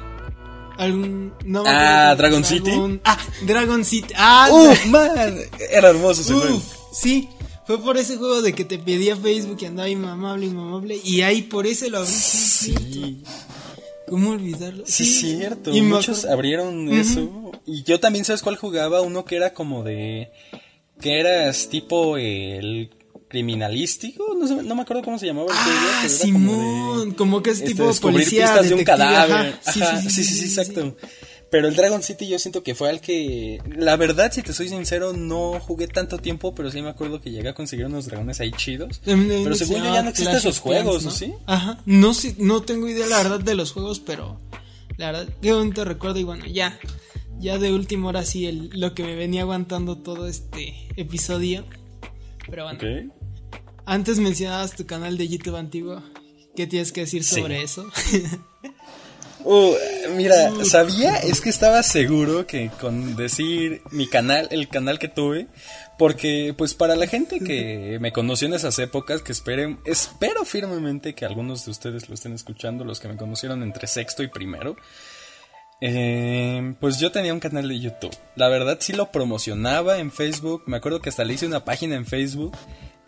algún 0.78 1.32
no 1.44 1.64
ah 1.66 2.14
Dragon 2.16 2.44
City 2.44 2.70
ah 3.04 3.18
Dragon 3.42 3.84
City 3.84 4.14
ah 4.16 4.48
Uf, 4.52 4.86
man 4.86 5.36
era 5.70 5.88
hermoso 5.88 6.22
ese 6.22 6.34
juego 6.34 6.62
sí 6.92 7.28
fue 7.70 7.78
por 7.78 7.96
ese 7.98 8.16
juego 8.16 8.42
de 8.42 8.52
que 8.52 8.64
te 8.64 8.78
pedía 8.78 9.14
Facebook 9.14 9.58
y 9.60 9.66
andaba 9.66 9.88
inmamable 9.88 10.46
inmamable 10.46 11.00
y 11.04 11.20
ahí 11.20 11.42
por 11.42 11.68
eso 11.68 11.88
lo 11.88 11.98
abrí 11.98 12.10
sí 12.10 13.22
¿Cómo 14.08 14.30
olvidarlo? 14.30 14.82
Sí, 14.88 15.04
es 15.04 15.20
cierto. 15.20 15.72
Y 15.72 15.82
muchos 15.82 16.24
abrieron 16.24 16.88
eso. 16.92 17.52
Y 17.64 17.84
yo 17.84 18.00
también, 18.00 18.24
¿sabes 18.24 18.42
cuál 18.42 18.56
jugaba? 18.56 19.02
Uno 19.02 19.24
que 19.24 19.36
era 19.36 19.54
como 19.54 19.84
de. 19.84 20.32
que 21.00 21.20
eras 21.20 21.68
tipo 21.68 22.16
el 22.16 22.90
criminalístico, 23.28 24.34
no, 24.36 24.48
sé, 24.48 24.64
no 24.64 24.74
me 24.74 24.82
acuerdo 24.82 25.04
cómo 25.04 25.16
se 25.16 25.26
llamaba 25.26 25.52
el 25.52 25.56
ah, 25.56 26.08
Simón, 26.08 27.12
como, 27.12 27.40
que 27.40 27.50
es 27.50 27.58
este, 27.58 27.68
tipo 27.68 27.88
policía, 28.00 28.46
pistas 28.46 28.68
de 28.68 28.74
un 28.74 28.82
cadáver. 28.82 29.54
Ajá, 29.64 30.02
sí, 30.02 30.10
sí, 30.10 30.24
sí, 30.24 30.44
exacto. 30.46 30.96
Pero 31.50 31.66
el 31.66 31.74
Dragon 31.74 32.02
City 32.02 32.28
yo 32.28 32.38
siento 32.38 32.62
que 32.62 32.76
fue 32.76 32.90
al 32.90 33.00
que, 33.00 33.60
la 33.76 33.96
verdad, 33.96 34.30
si 34.32 34.42
te 34.42 34.52
soy 34.52 34.68
sincero, 34.68 35.12
no 35.12 35.58
jugué 35.58 35.88
tanto 35.88 36.18
tiempo, 36.18 36.54
pero 36.54 36.70
sí 36.70 36.80
me 36.80 36.88
acuerdo 36.88 37.20
que 37.20 37.32
llegué 37.32 37.48
a 37.48 37.54
conseguir 37.54 37.86
unos 37.86 38.06
dragones 38.06 38.40
ahí 38.40 38.52
chidos. 38.52 39.00
pero 39.04 39.54
según 39.56 39.82
yo 39.82 39.92
ya 39.92 40.02
no 40.02 40.10
existen 40.10 40.36
esos 40.36 40.60
juegos, 40.60 41.04
¿no? 41.04 41.10
¿sí? 41.10 41.34
Ajá, 41.46 41.82
no, 41.86 42.12
no 42.38 42.62
tengo 42.62 42.88
idea 42.88 43.06
la 43.06 43.16
verdad 43.18 43.40
de 43.40 43.54
los 43.56 43.72
juegos, 43.72 43.98
pero 43.98 44.40
la 44.96 45.10
verdad, 45.10 45.34
qué 45.42 45.52
bonito 45.52 45.84
recuerdo 45.84 46.20
y 46.20 46.24
bueno, 46.24 46.46
ya, 46.46 46.78
ya 47.40 47.58
de 47.58 47.72
última 47.72 48.08
hora 48.10 48.24
sí 48.24 48.46
el, 48.46 48.70
lo 48.74 48.94
que 48.94 49.02
me 49.02 49.16
venía 49.16 49.42
aguantando 49.42 49.98
todo 49.98 50.28
este 50.28 50.74
episodio. 50.94 51.64
Pero 52.48 52.64
bueno. 52.64 53.12
Antes 53.86 54.20
mencionabas 54.20 54.76
tu 54.76 54.86
canal 54.86 55.18
de 55.18 55.26
YouTube 55.26 55.56
antiguo. 55.56 56.00
¿Qué 56.54 56.68
tienes 56.68 56.92
que 56.92 57.00
decir 57.00 57.24
sobre 57.24 57.62
eso? 57.62 57.90
Uh, 59.44 59.74
mira, 60.16 60.50
sabía, 60.64 61.16
es 61.16 61.40
que 61.40 61.48
estaba 61.48 61.82
seguro 61.82 62.46
que 62.46 62.70
con 62.80 63.16
decir 63.16 63.82
mi 63.90 64.06
canal, 64.06 64.48
el 64.50 64.68
canal 64.68 64.98
que 64.98 65.08
tuve, 65.08 65.46
porque 65.98 66.54
pues 66.56 66.74
para 66.74 66.96
la 66.96 67.06
gente 67.06 67.40
que 67.40 67.98
me 68.00 68.12
conoció 68.12 68.48
en 68.48 68.54
esas 68.54 68.78
épocas, 68.78 69.22
que 69.22 69.32
esperen, 69.32 69.80
espero 69.84 70.44
firmemente 70.44 71.14
que 71.14 71.24
algunos 71.24 71.64
de 71.64 71.70
ustedes 71.70 72.08
lo 72.08 72.14
estén 72.14 72.34
escuchando, 72.34 72.84
los 72.84 73.00
que 73.00 73.08
me 73.08 73.16
conocieron 73.16 73.62
entre 73.62 73.86
sexto 73.86 74.22
y 74.22 74.28
primero, 74.28 74.76
eh, 75.80 76.74
pues 76.78 76.98
yo 76.98 77.10
tenía 77.10 77.32
un 77.32 77.40
canal 77.40 77.68
de 77.68 77.80
YouTube. 77.80 78.14
La 78.36 78.48
verdad 78.48 78.78
sí 78.80 78.92
lo 78.92 79.10
promocionaba 79.10 79.98
en 79.98 80.12
Facebook, 80.12 80.64
me 80.66 80.76
acuerdo 80.76 81.00
que 81.00 81.08
hasta 81.08 81.24
le 81.24 81.34
hice 81.34 81.46
una 81.46 81.64
página 81.64 81.96
en 81.96 82.04
Facebook 82.04 82.56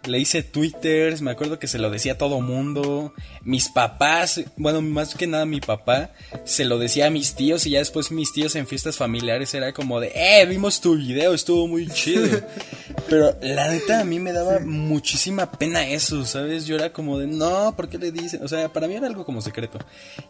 le 0.05 0.19
hice 0.19 0.43
twitters, 0.43 1.23
me 1.23 1.31
acuerdo 1.31 1.59
que 1.59 1.67
se 1.67 1.79
lo 1.79 1.91
decía 1.91 2.13
a 2.13 2.19
todo 2.19 2.41
mundo. 2.41 3.13
Mis 3.43 3.69
papás, 3.69 4.43
bueno, 4.57 4.81
más 4.83 5.15
que 5.15 5.27
nada 5.27 5.47
mi 5.47 5.61
papá, 5.61 6.11
se 6.45 6.65
lo 6.65 6.79
decía 6.79 7.07
a 7.07 7.11
mis 7.11 7.35
tíos 7.35 7.67
y 7.67 7.71
ya 7.71 7.79
después 7.79 8.11
mis 8.11 8.33
tíos 8.33 8.57
en 8.57 8.67
fiestas 8.67 8.97
familiares 8.97 9.55
era 9.55 9.73
como 9.73 10.01
de, 10.01 10.13
eh, 10.15 10.47
vimos 10.47 10.81
tu 10.81 10.97
video, 10.97 11.35
estuvo 11.35 11.69
muy 11.69 11.89
chido. 11.89 12.27
Pero 13.09 13.37
la 13.43 13.69
neta 13.71 14.01
a 14.01 14.05
mí 14.05 14.19
me 14.19 14.33
daba 14.33 14.61
muchísima 14.61 15.51
pena 15.51 15.87
eso, 15.87 16.25
¿sabes? 16.25 16.67
Yo 16.67 16.77
era 16.77 16.93
como 16.93 17.19
de, 17.19 17.27
no, 17.27 17.75
¿por 17.77 17.89
qué 17.89 17.99
le 17.99 18.13
dicen? 18.13 18.43
O 18.43 18.49
sea, 18.49 18.73
para 18.73 18.89
mí 18.89 18.95
era 18.95 19.07
algo 19.07 19.25
como 19.25 19.41
secreto. 19.41 19.79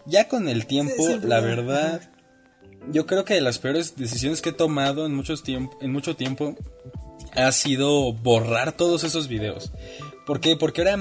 Ya 0.07 0.29
con 0.29 0.49
el 0.49 0.67
tiempo, 0.67 1.09
la 1.23 1.41
verdad, 1.41 2.01
yo 2.91 3.07
creo 3.07 3.25
que 3.25 3.35
de 3.35 3.41
las 3.41 3.59
peores 3.59 3.97
decisiones 3.97 4.43
que 4.43 4.51
he 4.51 4.53
tomado 4.53 5.07
en, 5.07 5.15
muchos 5.15 5.43
tiempo, 5.43 5.77
en 5.81 5.93
mucho 5.93 6.17
tiempo 6.17 6.57
ha 7.35 7.53
sido 7.53 8.13
borrar 8.13 8.73
todos 8.73 9.05
esos 9.05 9.29
videos. 9.29 9.73
¿Por 10.27 10.41
qué? 10.41 10.57
Porque 10.57 10.83
ahora 10.83 10.99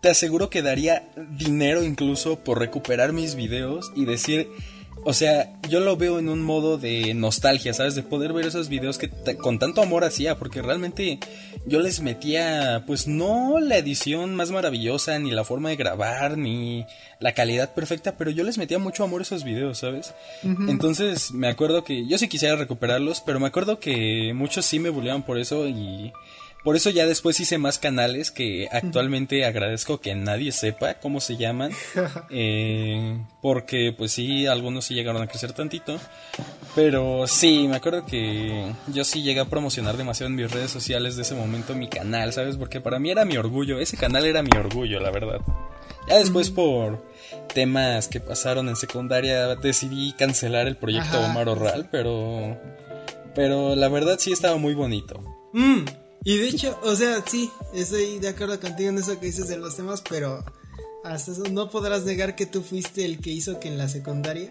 te 0.00 0.10
aseguro 0.10 0.50
que 0.50 0.62
daría 0.62 1.08
dinero 1.30 1.82
incluso 1.82 2.38
por 2.40 2.58
recuperar 2.58 3.12
mis 3.12 3.34
videos 3.34 3.90
y 3.96 4.04
decir, 4.04 4.48
o 5.04 5.12
sea, 5.12 5.58
yo 5.68 5.80
lo 5.80 5.96
veo 5.96 6.18
en 6.18 6.28
un 6.28 6.42
modo 6.42 6.78
de 6.78 7.14
nostalgia, 7.14 7.74
¿sabes? 7.74 7.94
De 7.94 8.02
poder 8.02 8.32
ver 8.32 8.46
esos 8.46 8.68
videos 8.68 8.98
que 8.98 9.10
con 9.36 9.58
tanto 9.58 9.82
amor 9.82 10.04
hacía, 10.04 10.38
porque 10.38 10.62
realmente 10.62 11.18
yo 11.66 11.80
les 11.80 12.00
metía, 12.00 12.84
pues 12.86 13.06
no 13.08 13.58
la 13.58 13.78
edición 13.78 14.34
más 14.34 14.50
maravillosa, 14.50 15.18
ni 15.18 15.30
la 15.30 15.44
forma 15.44 15.70
de 15.70 15.76
grabar, 15.76 16.36
ni 16.36 16.84
la 17.20 17.32
calidad 17.32 17.72
perfecta, 17.72 18.16
pero 18.16 18.30
yo 18.30 18.44
les 18.44 18.58
metía 18.58 18.78
mucho 18.78 19.04
amor 19.04 19.20
a 19.20 19.22
esos 19.22 19.44
videos, 19.44 19.78
¿sabes? 19.78 20.14
Entonces 20.42 21.32
me 21.32 21.48
acuerdo 21.48 21.82
que 21.84 22.06
yo 22.06 22.18
sí 22.18 22.28
quisiera 22.28 22.56
recuperarlos, 22.56 23.22
pero 23.22 23.40
me 23.40 23.46
acuerdo 23.46 23.80
que 23.80 24.32
muchos 24.34 24.66
sí 24.66 24.78
me 24.78 24.90
bulleaban 24.90 25.22
por 25.22 25.38
eso 25.38 25.66
y 25.68 26.12
por 26.64 26.76
eso 26.76 26.88
ya 26.88 27.06
después 27.06 27.38
hice 27.38 27.58
más 27.58 27.78
canales 27.78 28.30
que 28.30 28.68
actualmente 28.72 29.44
agradezco 29.44 30.00
que 30.00 30.14
nadie 30.14 30.50
sepa 30.50 30.94
cómo 30.94 31.20
se 31.20 31.36
llaman. 31.36 31.72
Eh, 32.30 33.18
porque 33.42 33.94
pues 33.96 34.12
sí, 34.12 34.46
algunos 34.46 34.86
sí 34.86 34.94
llegaron 34.94 35.22
a 35.22 35.26
crecer 35.26 35.52
tantito. 35.52 35.98
Pero 36.74 37.26
sí, 37.26 37.68
me 37.68 37.76
acuerdo 37.76 38.06
que 38.06 38.72
yo 38.88 39.04
sí 39.04 39.22
llegué 39.22 39.40
a 39.40 39.44
promocionar 39.44 39.96
demasiado 39.96 40.30
en 40.30 40.36
mis 40.36 40.50
redes 40.50 40.70
sociales 40.70 41.16
de 41.16 41.22
ese 41.22 41.34
momento 41.34 41.74
mi 41.74 41.88
canal, 41.88 42.32
¿sabes? 42.32 42.56
Porque 42.56 42.80
para 42.80 42.98
mí 42.98 43.10
era 43.10 43.24
mi 43.24 43.36
orgullo, 43.36 43.78
ese 43.78 43.96
canal 43.96 44.24
era 44.24 44.42
mi 44.42 44.56
orgullo, 44.56 45.00
la 45.00 45.10
verdad. 45.10 45.40
Ya 46.08 46.18
después 46.18 46.50
por 46.50 47.04
temas 47.52 48.08
que 48.08 48.20
pasaron 48.20 48.68
en 48.68 48.76
secundaria 48.76 49.54
decidí 49.56 50.12
cancelar 50.14 50.66
el 50.66 50.76
proyecto 50.76 51.20
Omar 51.20 51.48
Orral, 51.48 51.88
pero... 51.90 52.58
Pero 53.34 53.74
la 53.74 53.88
verdad 53.88 54.16
sí 54.18 54.32
estaba 54.32 54.56
muy 54.58 54.74
bonito. 54.74 55.20
Mm. 55.52 55.84
Y 56.24 56.38
de 56.38 56.48
hecho, 56.48 56.78
o 56.82 56.96
sea, 56.96 57.22
sí, 57.26 57.50
estoy 57.74 58.18
de 58.18 58.28
acuerdo 58.28 58.58
contigo 58.58 58.88
en 58.88 58.98
eso 58.98 59.20
que 59.20 59.26
dices 59.26 59.46
de 59.48 59.58
los 59.58 59.76
temas, 59.76 60.02
pero 60.08 60.42
hasta 61.04 61.32
eso 61.32 61.44
no 61.50 61.68
podrás 61.68 62.04
negar 62.04 62.34
que 62.34 62.46
tú 62.46 62.62
fuiste 62.62 63.04
el 63.04 63.20
que 63.20 63.30
hizo 63.30 63.60
que 63.60 63.68
en 63.68 63.76
la 63.76 63.88
secundaria. 63.88 64.50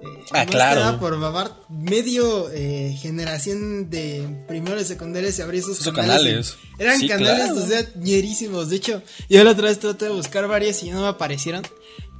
Eh, 0.00 0.24
ah, 0.32 0.46
claro. 0.46 1.00
por 1.00 1.18
babar 1.18 1.50
medio 1.68 2.50
eh, 2.52 2.96
generación 3.00 3.90
de 3.90 4.44
primero 4.46 4.76
de 4.76 4.84
secundaria 4.84 5.32
se 5.32 5.42
abrió 5.42 5.60
esos 5.60 5.92
canales. 5.92 6.56
Eran 6.78 7.08
canales, 7.08 7.50
o 7.52 7.66
sea, 7.66 7.84
ñerísimos. 7.96 8.68
De 8.68 8.76
hecho, 8.76 9.02
yo 9.30 9.42
la 9.42 9.52
otra 9.52 9.68
vez 9.68 9.78
traté 9.80 10.04
de 10.04 10.12
buscar 10.12 10.46
varias 10.46 10.82
y 10.82 10.90
no 10.90 11.00
me 11.00 11.08
aparecieron. 11.08 11.62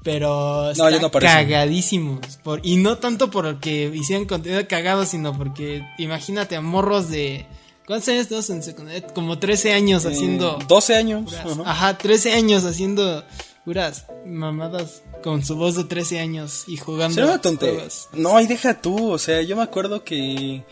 Pero 0.03 0.73
no, 0.75 0.91
no 0.91 1.11
cagadísimos. 1.11 2.21
Por, 2.43 2.65
y 2.65 2.77
no 2.77 2.99
tanto 2.99 3.31
porque 3.31 3.93
hicieran 3.95 4.25
contenido 4.25 4.67
cagado, 4.67 5.05
sino 5.05 5.37
porque 5.37 5.85
imagínate 5.99 6.57
a 6.57 6.63
morros 6.63 7.11
de 7.11 7.47
¿Cuántos 7.89 8.11
años 8.11 8.25
estás 8.25 8.51
en 8.51 8.63
secundaria? 8.63 9.07
Como 9.15 9.39
13 9.39 9.73
años 9.73 10.05
eh, 10.05 10.09
haciendo. 10.09 10.59
12 10.69 10.95
años. 10.95 11.35
Ajá, 11.65 11.97
13 11.97 12.35
años 12.35 12.67
haciendo 12.67 13.25
puras 13.65 14.05
mamadas 14.27 15.03
con 15.25 15.43
su 15.43 15.57
voz 15.57 15.75
de 15.75 15.85
13 15.85 16.21
años 16.21 16.65
y 16.67 16.77
jugando. 16.77 17.15
No, 18.13 18.39
y 18.43 18.47
deja 18.47 18.79
tú, 18.83 19.11
o 19.11 19.17
sea, 19.17 19.41
yo 19.41 19.57
me 19.57 19.63
acuerdo 19.63 20.05
que. 20.05 20.65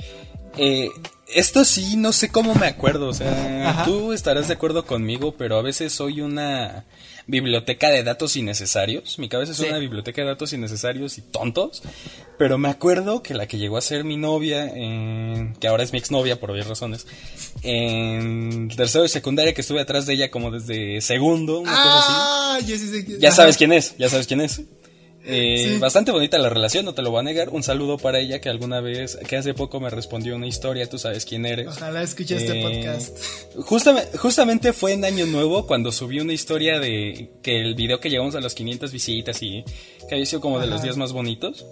Eh, 0.58 0.90
esto 1.28 1.64
sí, 1.64 1.96
no 1.96 2.12
sé 2.12 2.30
cómo 2.30 2.54
me 2.54 2.66
acuerdo, 2.66 3.08
o 3.08 3.14
sea, 3.14 3.82
tú 3.86 4.12
estarás 4.12 4.48
de 4.48 4.54
acuerdo 4.54 4.84
conmigo, 4.84 5.34
pero 5.38 5.56
a 5.56 5.62
veces 5.62 5.94
soy 5.94 6.20
una 6.20 6.84
biblioteca 7.26 7.90
de 7.90 8.02
datos 8.02 8.36
innecesarios. 8.36 9.18
Mi 9.18 9.28
cabeza 9.28 9.52
es 9.52 9.60
una 9.60 9.78
biblioteca 9.78 10.22
de 10.22 10.28
datos 10.28 10.52
innecesarios 10.52 11.18
y 11.18 11.22
tontos. 11.22 11.82
Pero 12.38 12.58
me 12.58 12.68
acuerdo 12.68 13.22
que 13.22 13.34
la 13.34 13.46
que 13.46 13.58
llegó 13.58 13.78
a 13.78 13.80
ser 13.80 14.04
mi 14.04 14.16
novia, 14.16 14.70
que 14.72 15.68
ahora 15.68 15.82
es 15.82 15.92
mi 15.92 15.98
exnovia 15.98 16.38
por 16.38 16.50
obvias 16.50 16.66
razones, 16.66 17.06
en 17.62 18.68
tercero 18.76 19.02
de 19.02 19.08
secundaria 19.08 19.54
que 19.54 19.62
estuve 19.62 19.80
atrás 19.80 20.06
de 20.06 20.14
ella 20.14 20.30
como 20.30 20.50
desde 20.50 21.00
segundo, 21.00 21.60
una 21.60 21.70
cosa 21.72 21.98
así. 21.98 22.12
Ah, 22.14 22.58
sí 22.64 22.78
sé 22.78 23.18
Ya 23.18 23.32
sabes 23.32 23.56
quién 23.56 23.72
es, 23.72 23.96
ya 23.96 24.08
sabes 24.08 24.26
quién 24.26 24.40
es. 24.40 24.60
Eh, 25.28 25.78
bastante 25.80 26.12
bonita 26.12 26.38
la 26.38 26.48
relación, 26.48 26.84
no 26.84 26.94
te 26.94 27.02
lo 27.02 27.10
voy 27.10 27.20
a 27.20 27.22
negar. 27.24 27.48
Un 27.50 27.62
saludo 27.62 27.98
para 27.98 28.20
ella 28.20 28.40
que 28.40 28.48
alguna 28.48 28.80
vez, 28.80 29.16
que 29.28 29.36
hace 29.36 29.54
poco 29.54 29.80
me 29.80 29.90
respondió 29.90 30.36
una 30.36 30.46
historia, 30.46 30.88
tú 30.88 30.98
sabes 30.98 31.24
quién 31.24 31.46
eres. 31.46 31.68
Ojalá 31.68 32.02
escuche 32.02 32.36
este 32.36 32.60
eh, 32.60 32.62
podcast. 32.62 33.18
Justamente, 33.56 34.18
justamente 34.18 34.72
fue 34.72 34.92
en 34.92 35.04
Año 35.04 35.26
Nuevo 35.26 35.66
cuando 35.66 35.90
subí 35.90 36.20
una 36.20 36.32
historia 36.32 36.78
de 36.78 37.30
que 37.42 37.60
el 37.60 37.74
video 37.74 37.98
que 37.98 38.08
llegamos 38.08 38.36
a 38.36 38.40
las 38.40 38.54
500 38.54 38.92
visitas 38.92 39.42
y 39.42 39.64
que 40.08 40.14
había 40.14 40.26
sido 40.26 40.40
como 40.40 40.60
de 40.60 40.68
los 40.68 40.82
días 40.82 40.96
más 40.96 41.12
bonitos. 41.12 41.66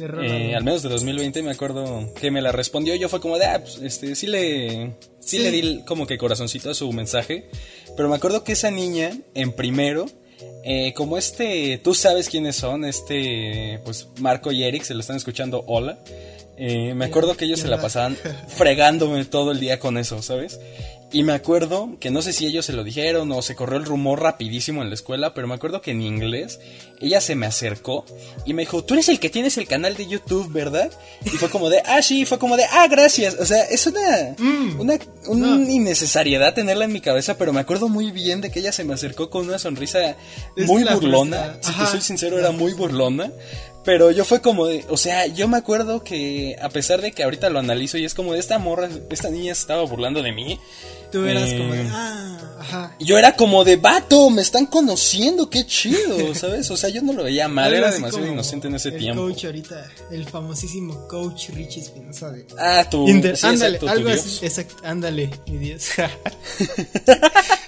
Eh, 0.00 0.54
al 0.54 0.64
menos 0.64 0.82
de 0.82 0.88
2020 0.88 1.42
me 1.42 1.50
acuerdo 1.50 2.12
que 2.20 2.30
me 2.30 2.40
la 2.40 2.52
respondió. 2.52 2.94
Yo 2.94 3.08
fue 3.08 3.20
como 3.20 3.38
de, 3.38 3.46
ah, 3.46 3.60
pues, 3.62 3.78
este, 3.82 4.14
sí 4.14 4.26
le, 4.26 4.94
sí 5.20 5.38
le 5.38 5.50
di 5.50 5.82
como 5.84 6.06
que 6.06 6.18
corazoncito 6.18 6.70
a 6.70 6.74
su 6.74 6.90
mensaje. 6.92 7.50
Pero 7.96 8.08
me 8.08 8.16
acuerdo 8.16 8.44
que 8.44 8.52
esa 8.52 8.70
niña, 8.70 9.18
en 9.34 9.52
primero, 9.52 10.06
eh, 10.64 10.92
como 10.94 11.18
este, 11.18 11.78
tú 11.78 11.94
sabes 11.94 12.28
quiénes 12.28 12.56
son, 12.56 12.84
este, 12.84 13.80
pues 13.84 14.08
Marco 14.20 14.52
y 14.52 14.62
Eric, 14.62 14.82
se 14.82 14.94
lo 14.94 15.00
están 15.00 15.16
escuchando, 15.16 15.64
hola. 15.66 15.98
Eh, 16.56 16.94
me 16.94 17.06
acuerdo 17.06 17.36
que 17.36 17.46
ellos 17.46 17.60
se 17.60 17.68
la 17.68 17.80
pasaban 17.80 18.16
fregándome 18.48 19.24
todo 19.24 19.52
el 19.52 19.58
día 19.58 19.78
con 19.80 19.98
eso, 19.98 20.22
¿sabes? 20.22 20.60
Y 21.12 21.24
me 21.24 21.34
acuerdo 21.34 21.90
que 22.00 22.10
no 22.10 22.22
sé 22.22 22.32
si 22.32 22.46
ellos 22.46 22.64
se 22.64 22.72
lo 22.72 22.84
dijeron 22.84 23.30
o 23.32 23.42
se 23.42 23.54
corrió 23.54 23.78
el 23.78 23.84
rumor 23.84 24.22
rapidísimo 24.22 24.80
en 24.82 24.88
la 24.88 24.94
escuela, 24.94 25.34
pero 25.34 25.46
me 25.46 25.54
acuerdo 25.54 25.82
que 25.82 25.90
en 25.90 26.00
inglés 26.00 26.58
ella 27.00 27.20
se 27.20 27.34
me 27.34 27.44
acercó 27.44 28.06
y 28.46 28.54
me 28.54 28.62
dijo, 28.62 28.82
tú 28.82 28.94
eres 28.94 29.10
el 29.10 29.20
que 29.20 29.28
tienes 29.28 29.58
el 29.58 29.66
canal 29.66 29.94
de 29.94 30.06
YouTube, 30.06 30.50
¿verdad? 30.50 30.90
Y 31.24 31.28
fue 31.30 31.50
como 31.50 31.68
de, 31.68 31.82
ah, 31.84 32.00
sí, 32.00 32.24
fue 32.24 32.38
como 32.38 32.56
de, 32.56 32.64
ah, 32.64 32.86
gracias. 32.88 33.36
O 33.38 33.44
sea, 33.44 33.62
es 33.64 33.86
una, 33.86 34.34
mm. 34.38 34.80
una, 34.80 34.98
una 35.26 35.70
innecesariedad 35.70 36.54
tenerla 36.54 36.86
en 36.86 36.92
mi 36.92 37.02
cabeza, 37.02 37.36
pero 37.36 37.52
me 37.52 37.60
acuerdo 37.60 37.90
muy 37.90 38.10
bien 38.10 38.40
de 38.40 38.50
que 38.50 38.60
ella 38.60 38.72
se 38.72 38.84
me 38.84 38.94
acercó 38.94 39.28
con 39.28 39.46
una 39.46 39.58
sonrisa 39.58 40.16
muy 40.56 40.82
burlona. 40.84 41.58
Si 41.60 41.72
te 41.74 41.86
soy 41.86 42.00
sincero, 42.00 42.38
era 42.38 42.52
muy 42.52 42.72
burlona. 42.72 43.30
Pero 43.84 44.12
yo 44.12 44.24
fue 44.24 44.40
como 44.40 44.66
de, 44.66 44.84
o 44.88 44.96
sea, 44.96 45.26
yo 45.26 45.48
me 45.48 45.56
acuerdo 45.56 46.04
que 46.04 46.56
a 46.62 46.68
pesar 46.68 47.00
de 47.00 47.10
que 47.10 47.24
ahorita 47.24 47.50
lo 47.50 47.58
analizo 47.58 47.98
y 47.98 48.04
es 48.04 48.14
como 48.14 48.32
de 48.32 48.38
esta 48.38 48.58
morra, 48.58 48.88
esta 49.10 49.28
niña 49.28 49.54
se 49.54 49.62
estaba 49.62 49.82
burlando 49.82 50.22
de 50.22 50.32
mí. 50.32 50.60
Tú 51.12 51.24
eras 51.26 51.52
como 51.52 51.72
de, 51.74 51.82
Eh, 51.82 51.88
ah, 51.92 52.38
ajá. 52.60 52.96
Yo 52.98 53.18
era 53.18 53.36
como 53.36 53.64
de 53.64 53.76
vato, 53.76 54.30
me 54.30 54.40
están 54.42 54.64
conociendo, 54.66 55.50
qué 55.50 55.66
chido, 55.66 56.34
¿sabes? 56.34 56.70
O 56.70 56.76
sea, 56.76 56.88
yo 56.88 57.02
no 57.02 57.12
lo 57.12 57.22
veía 57.24 57.46
mal, 57.48 57.72
era 57.74 57.90
demasiado 57.90 58.26
inocente 58.26 58.68
en 58.68 58.76
ese 58.76 58.88
el 58.88 58.98
tiempo. 58.98 59.22
coach 59.22 59.44
ahorita, 59.44 59.90
el 60.10 60.24
famosísimo 60.26 61.06
coach 61.06 61.50
Richie 61.50 61.82
Espinosa 61.82 62.30
de... 62.30 62.46
Ah, 62.58 62.86
tú, 62.90 63.06
Inter- 63.08 63.36
sí, 63.36 63.46
ándale, 63.46 63.76
exacto, 63.76 63.86
tu 63.86 63.92
algo 63.92 64.08
Dios. 64.08 64.20
así, 64.20 64.46
exacto, 64.46 64.76
ándale, 64.84 65.30
mi 65.46 65.58
Dios. 65.58 65.86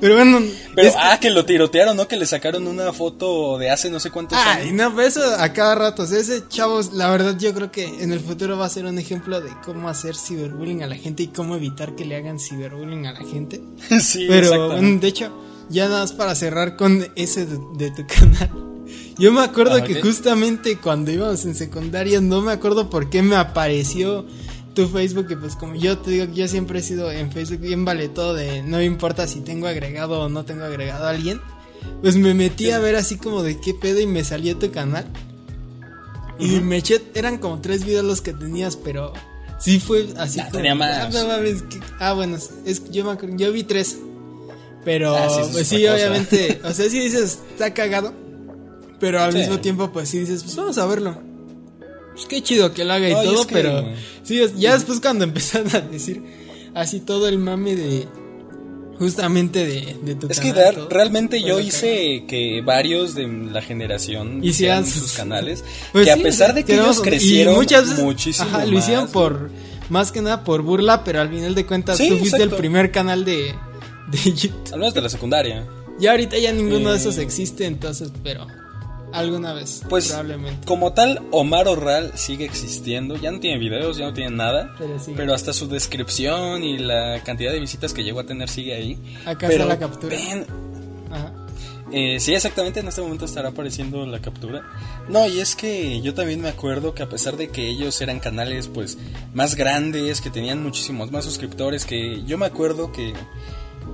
Pero 0.00 0.14
bueno, 0.14 0.40
Pero, 0.74 0.88
es 0.88 0.94
que- 0.94 1.00
ah, 1.02 1.18
que 1.20 1.30
lo 1.30 1.44
tirotearon, 1.44 1.96
¿no? 1.96 2.06
Que 2.08 2.16
le 2.16 2.26
sacaron 2.26 2.66
una 2.66 2.92
foto 2.92 3.58
de 3.58 3.70
hace 3.70 3.90
no 3.90 4.00
sé 4.00 4.10
cuántos 4.10 4.38
Ay, 4.38 4.68
años. 4.68 4.92
no, 4.94 5.00
eso 5.02 5.20
a 5.38 5.52
cada 5.52 5.74
rato. 5.74 6.02
O 6.02 6.06
sea, 6.06 6.18
ese 6.18 6.42
chavo, 6.48 6.80
la 6.92 7.10
verdad, 7.10 7.36
yo 7.38 7.52
creo 7.54 7.70
que 7.70 7.84
en 7.84 8.12
el 8.12 8.20
futuro 8.20 8.56
va 8.58 8.66
a 8.66 8.70
ser 8.70 8.84
un 8.86 8.98
ejemplo 8.98 9.40
de 9.40 9.50
cómo 9.64 9.88
hacer 9.88 10.14
ciberbullying 10.16 10.82
a 10.82 10.86
la 10.86 10.96
gente 10.96 11.24
y 11.24 11.28
cómo 11.28 11.56
evitar 11.56 11.94
que 11.96 12.04
le 12.04 12.16
hagan 12.16 12.38
ciberbullying 12.38 13.06
a 13.06 13.12
la 13.12 13.20
gente. 13.24 13.60
sí, 14.00 14.26
Pero, 14.28 14.68
bueno, 14.68 15.00
de 15.00 15.08
hecho, 15.08 15.32
ya 15.68 15.88
nada 15.88 16.00
más 16.00 16.12
para 16.12 16.34
cerrar 16.34 16.76
con 16.76 17.06
ese 17.16 17.46
de, 17.46 17.58
de 17.76 17.90
tu 17.90 18.06
canal. 18.14 18.50
Yo 19.18 19.32
me 19.32 19.40
acuerdo 19.42 19.74
Ah, 19.74 19.82
que 19.82 20.00
justamente 20.00 20.78
cuando 20.78 21.10
íbamos 21.10 21.44
en 21.44 21.54
secundaria, 21.56 22.20
no 22.20 22.40
me 22.40 22.52
acuerdo 22.52 22.88
por 22.88 23.10
qué 23.10 23.20
me 23.20 23.34
apareció 23.34 24.24
tu 24.82 24.88
Facebook, 24.88 25.26
y 25.30 25.34
pues 25.36 25.56
como 25.56 25.74
yo 25.74 25.98
te 25.98 26.10
digo, 26.12 26.24
yo 26.32 26.46
siempre 26.46 26.78
he 26.78 26.82
sido 26.82 27.10
en 27.10 27.32
Facebook 27.32 27.60
bien 27.60 27.84
vale 27.84 28.08
todo 28.08 28.34
de 28.34 28.62
no 28.62 28.80
importa 28.80 29.26
si 29.26 29.40
tengo 29.40 29.66
agregado 29.66 30.20
o 30.22 30.28
no 30.28 30.44
tengo 30.44 30.62
agregado 30.64 31.06
a 31.06 31.10
alguien. 31.10 31.40
Pues 32.02 32.16
me 32.16 32.32
metí 32.34 32.70
a 32.70 32.78
ver 32.78 32.94
así 32.96 33.16
como 33.16 33.42
de 33.42 33.58
qué 33.60 33.74
pedo 33.74 33.98
y 34.00 34.06
me 34.06 34.22
salió 34.22 34.56
tu 34.56 34.70
canal. 34.70 35.04
Y 36.38 36.60
me 36.60 36.76
eché, 36.76 37.02
eran 37.14 37.38
como 37.38 37.60
tres 37.60 37.84
videos 37.84 38.04
los 38.04 38.20
que 38.20 38.32
tenías, 38.32 38.76
pero 38.76 39.12
sí 39.58 39.80
fue 39.80 40.06
así. 40.16 40.38
Como, 40.40 40.52
tenía 40.52 40.74
más. 40.76 40.96
Ah, 40.96 41.10
no 41.12 41.26
mames, 41.28 41.62
que- 41.62 41.80
ah, 41.98 42.12
bueno, 42.12 42.36
es, 42.64 42.90
yo 42.90 43.04
me 43.04 43.36
yo 43.36 43.52
vi 43.52 43.64
tres. 43.64 43.98
Pero, 44.84 45.16
Ah, 45.16 45.28
sí, 45.28 45.40
pues 45.52 45.66
sí, 45.66 45.82
cosa. 45.82 45.94
obviamente, 45.94 46.60
o 46.64 46.72
sea, 46.72 46.88
sí 46.88 47.00
dices, 47.00 47.40
está 47.50 47.74
cagado. 47.74 48.12
Pero 49.00 49.20
al 49.20 49.32
Sí. 49.32 49.38
mismo 49.38 49.58
tiempo, 49.58 49.90
pues 49.92 50.08
sí 50.08 50.20
dices, 50.20 50.44
pues 50.44 50.54
vamos 50.56 50.78
a 50.78 50.86
verlo. 50.86 51.20
Pues 52.18 52.26
qué 52.26 52.42
chido 52.42 52.72
que 52.74 52.84
lo 52.84 52.92
haga 52.94 53.08
y 53.08 53.12
todo, 53.12 53.40
es 53.40 53.46
que- 53.46 53.54
pero 53.54 53.84
sí, 54.24 54.40
es- 54.40 54.56
ya 54.58 54.74
después 54.74 54.98
cuando 55.00 55.22
empezaron 55.30 55.74
a 55.74 55.80
decir 55.80 56.22
así 56.74 56.98
todo 57.00 57.28
el 57.28 57.38
mame 57.38 57.76
de 57.76 58.08
justamente 58.98 59.64
de, 59.64 59.96
de 60.02 60.14
tu 60.16 60.26
Es 60.28 60.40
que 60.40 60.48
canal, 60.50 60.64
dar- 60.64 60.74
todo, 60.74 60.88
realmente 60.88 61.40
yo 61.42 61.60
hice 61.60 62.24
que 62.26 62.60
varios 62.64 63.14
de 63.14 63.28
la 63.28 63.62
generación 63.62 64.42
Hicieran 64.44 64.84
sus- 64.90 65.12
canales, 65.12 65.62
Pues 65.92 66.04
que 66.06 66.10
a 66.12 66.16
pesar 66.16 66.54
de 66.54 66.62
que 66.64 66.72
tenemos 66.72 66.96
ellos 66.96 67.02
crecieron 67.06 67.54
muchas 67.54 67.88
veces, 67.90 68.04
muchísimo 68.04 68.48
ajá, 68.48 68.66
lo 68.66 68.76
hicieron 68.78 69.08
por 69.08 69.50
más 69.88 70.10
que 70.12 70.20
nada 70.20 70.42
por 70.44 70.62
burla, 70.62 71.04
pero 71.04 71.20
al 71.20 71.28
final 71.30 71.54
de 71.54 71.64
cuentas 71.64 71.96
Sí, 71.96 72.08
tú 72.08 72.16
fuiste 72.18 72.36
exacto. 72.38 72.56
el 72.56 72.60
primer 72.60 72.90
canal 72.90 73.24
de, 73.24 73.54
de 74.10 74.18
YouTube. 74.18 74.72
al 74.72 74.80
menos 74.80 74.94
de 74.94 75.00
la 75.00 75.08
secundaria. 75.08 75.66
Ya 76.00 76.10
ahorita 76.12 76.36
ya 76.38 76.52
ninguno 76.52 76.90
de 76.90 76.96
Eh. 76.96 77.00
esos 77.00 77.16
existe, 77.18 77.64
entonces, 77.66 78.10
pero 78.22 78.46
alguna 79.12 79.52
vez, 79.54 79.82
Pues 79.88 80.08
probablemente. 80.08 80.66
como 80.66 80.92
tal, 80.92 81.22
Omar 81.30 81.68
Orral 81.68 82.12
sigue 82.16 82.44
existiendo, 82.44 83.16
ya 83.16 83.30
no 83.30 83.40
tiene 83.40 83.58
videos, 83.58 83.96
ya 83.96 84.06
no 84.06 84.12
tiene 84.12 84.30
nada, 84.36 84.74
Pero 85.16 85.34
hasta 85.34 85.52
su 85.52 85.68
descripción 85.68 86.62
y 86.64 86.78
la 86.78 87.22
cantidad 87.24 87.52
de 87.52 87.60
visitas 87.60 87.92
que 87.92 88.04
llegó 88.04 88.20
a 88.20 88.24
tener 88.26 88.48
sigue 88.48 88.74
ahí. 88.74 88.98
Acá 89.24 89.46
pero 89.48 89.62
está 89.64 89.66
la 89.66 89.78
captura. 89.78 90.16
ven, 90.16 90.46
Ajá. 91.10 91.32
Eh, 91.90 92.20
sí, 92.20 92.34
exactamente, 92.34 92.80
en 92.80 92.88
este 92.88 93.00
momento 93.00 93.24
estará 93.24 93.48
apareciendo 93.48 94.04
la 94.04 94.20
captura. 94.20 94.62
No, 95.08 95.26
y 95.26 95.40
es 95.40 95.56
que 95.56 96.02
yo 96.02 96.12
también 96.12 96.42
me 96.42 96.50
acuerdo 96.50 96.94
que 96.94 97.02
a 97.02 97.08
pesar 97.08 97.38
de 97.38 97.48
que 97.48 97.66
ellos 97.66 97.98
eran 98.02 98.20
canales 98.20 98.68
pues 98.68 98.98
más 99.32 99.54
grandes, 99.56 100.20
que 100.20 100.28
tenían 100.28 100.62
muchísimos 100.62 101.10
más 101.10 101.24
suscriptores, 101.24 101.86
que 101.86 102.22
yo 102.26 102.36
me 102.36 102.44
acuerdo 102.44 102.92
que, 102.92 103.14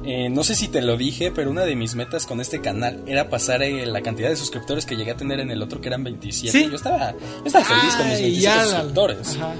eh, 0.06 0.28
no 0.30 0.44
sé 0.44 0.54
si 0.54 0.68
te 0.68 0.82
lo 0.82 0.96
dije, 0.96 1.30
pero 1.30 1.50
una 1.50 1.64
de 1.64 1.76
mis 1.76 1.94
metas 1.94 2.26
con 2.26 2.40
este 2.40 2.60
canal 2.60 3.02
era 3.06 3.28
pasar 3.30 3.62
eh, 3.62 3.86
la 3.86 4.02
cantidad 4.02 4.28
de 4.28 4.36
suscriptores 4.36 4.86
que 4.86 4.96
llegué 4.96 5.12
a 5.12 5.16
tener 5.16 5.40
en 5.40 5.50
el 5.50 5.62
otro, 5.62 5.80
que 5.80 5.88
eran 5.88 6.04
27. 6.04 6.56
Sí. 6.58 6.68
Yo 6.70 6.76
estaba, 6.76 7.12
yo 7.12 7.18
estaba 7.46 7.64
feliz 7.64 7.94
con 7.96 8.06
mis 8.08 8.16
Ay, 8.16 8.22
27 8.22 8.40
ya 8.40 8.56
la- 8.56 8.64
suscriptores. 8.64 9.36
Ajá. 9.36 9.54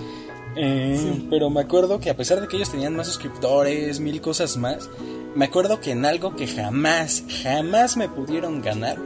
Eh, 0.57 1.26
Pero 1.30 1.50
me 1.50 1.61
acuerdo 1.62 1.98
que 1.98 2.11
a 2.11 2.16
pesar 2.16 2.40
de 2.40 2.46
que 2.48 2.57
ellos 2.57 2.70
tenían 2.70 2.94
más 2.94 3.09
suscriptores, 3.09 3.98
mil 4.00 4.20
cosas 4.20 4.57
más, 4.57 4.88
me 5.35 5.46
acuerdo 5.46 5.80
que 5.80 5.90
en 5.90 6.04
algo 6.07 6.37
que 6.37 6.46
jamás, 6.46 7.24
jamás 7.42 7.96
me 7.96 8.09
pudieron 8.09 8.62
ganar 8.62 8.96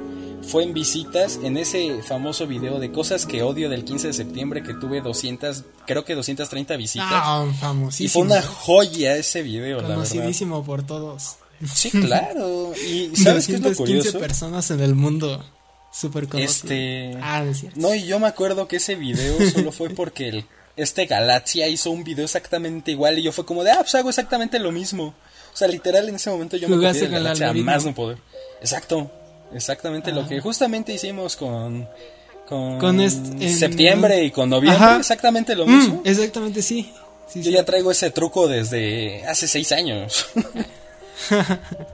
fue 0.49 0.63
en 0.65 0.73
visitas 0.75 1.39
en 1.43 1.57
ese 1.57 2.03
famoso 2.03 2.47
video 2.47 2.79
de 2.81 2.91
cosas 2.91 3.27
que 3.27 3.43
odio 3.43 3.69
del 3.69 3.85
15 3.85 4.09
de 4.09 4.13
septiembre 4.15 4.63
que 4.63 4.75
tuve 4.75 5.01
200, 5.01 5.65
creo 5.87 6.05
que 6.05 6.15
230 6.15 6.77
visitas. 6.77 7.07
Ah, 7.11 7.47
y 7.49 7.55
famosísimo. 7.55 8.25
fue 8.25 8.33
una 8.35 8.43
joya 8.43 9.17
ese 9.17 9.43
video, 9.43 9.77
la 9.77 9.89
verdad. 9.89 9.95
Conocidísimo 9.97 10.65
por 10.65 10.83
todos. 10.85 11.37
Sí, 11.75 11.91
claro. 11.91 12.73
Y 12.77 13.15
¿sabes 13.17 13.47
qué 13.47 13.55
es 13.57 13.61
lo 13.61 13.69
215 13.71 13.77
curioso? 13.77 14.19
personas 14.19 14.71
en 14.71 14.81
el 14.81 14.95
mundo. 14.95 15.45
Súper 15.93 16.29
conocido. 16.29 16.51
Este- 16.73 17.19
Ah, 17.21 17.43
no 17.45 17.51
es 17.51 17.61
cierto. 17.61 17.81
No, 17.81 17.95
y 17.95 18.05
yo 18.05 18.19
me 18.21 18.27
acuerdo 18.29 18.69
que 18.69 18.77
ese 18.77 18.95
video 18.95 19.37
solo 19.53 19.73
fue 19.73 19.91
porque 19.91 20.29
el, 20.29 20.45
este 20.77 21.07
Galaxia 21.07 21.67
hizo 21.69 21.91
un 21.91 22.05
video 22.05 22.25
exactamente 22.25 22.91
igual 22.93 23.19
y 23.19 23.23
yo 23.23 23.33
fue 23.33 23.45
como 23.45 23.65
de, 23.65 23.73
ah, 23.73 23.79
pues 23.81 23.95
hago 23.97 24.09
exactamente 24.09 24.59
lo 24.59 24.71
mismo. 24.73 25.15
O 25.53 25.57
sea, 25.57 25.67
literal 25.67 26.09
en 26.09 26.15
ese 26.15 26.31
momento 26.31 26.57
yo 26.57 26.69
me 26.69 26.77
copié 26.77 27.09
Galaxia 27.09 27.53
más 27.53 27.85
no 27.85 27.95
poder. 27.95 28.19
Exacto, 28.61 29.11
exactamente 29.55 30.13
lo 30.13 30.27
que 30.29 30.41
justamente 30.41 30.93
hicimos 30.93 31.37
con 31.37 31.89
con, 32.49 32.79
Con 32.79 33.01
este- 33.01 33.45
en- 33.47 33.55
septiembre 33.55 34.25
y 34.25 34.31
con 34.31 34.49
noviembre, 34.49 34.83
Ajá. 34.83 34.97
exactamente 34.97 35.55
lo 35.55 35.67
Mm, 35.67 35.71
mismo. 35.79 36.03
exactamente, 36.05 36.63
sí. 36.63 36.91
Sí, 37.29 37.41
Yo 37.43 37.51
sí. 37.51 37.53
ya 37.53 37.65
traigo 37.65 37.91
ese 37.91 38.11
truco 38.11 38.49
desde 38.49 39.23
hace 39.27 39.47
seis 39.47 39.71
años. 39.73 40.27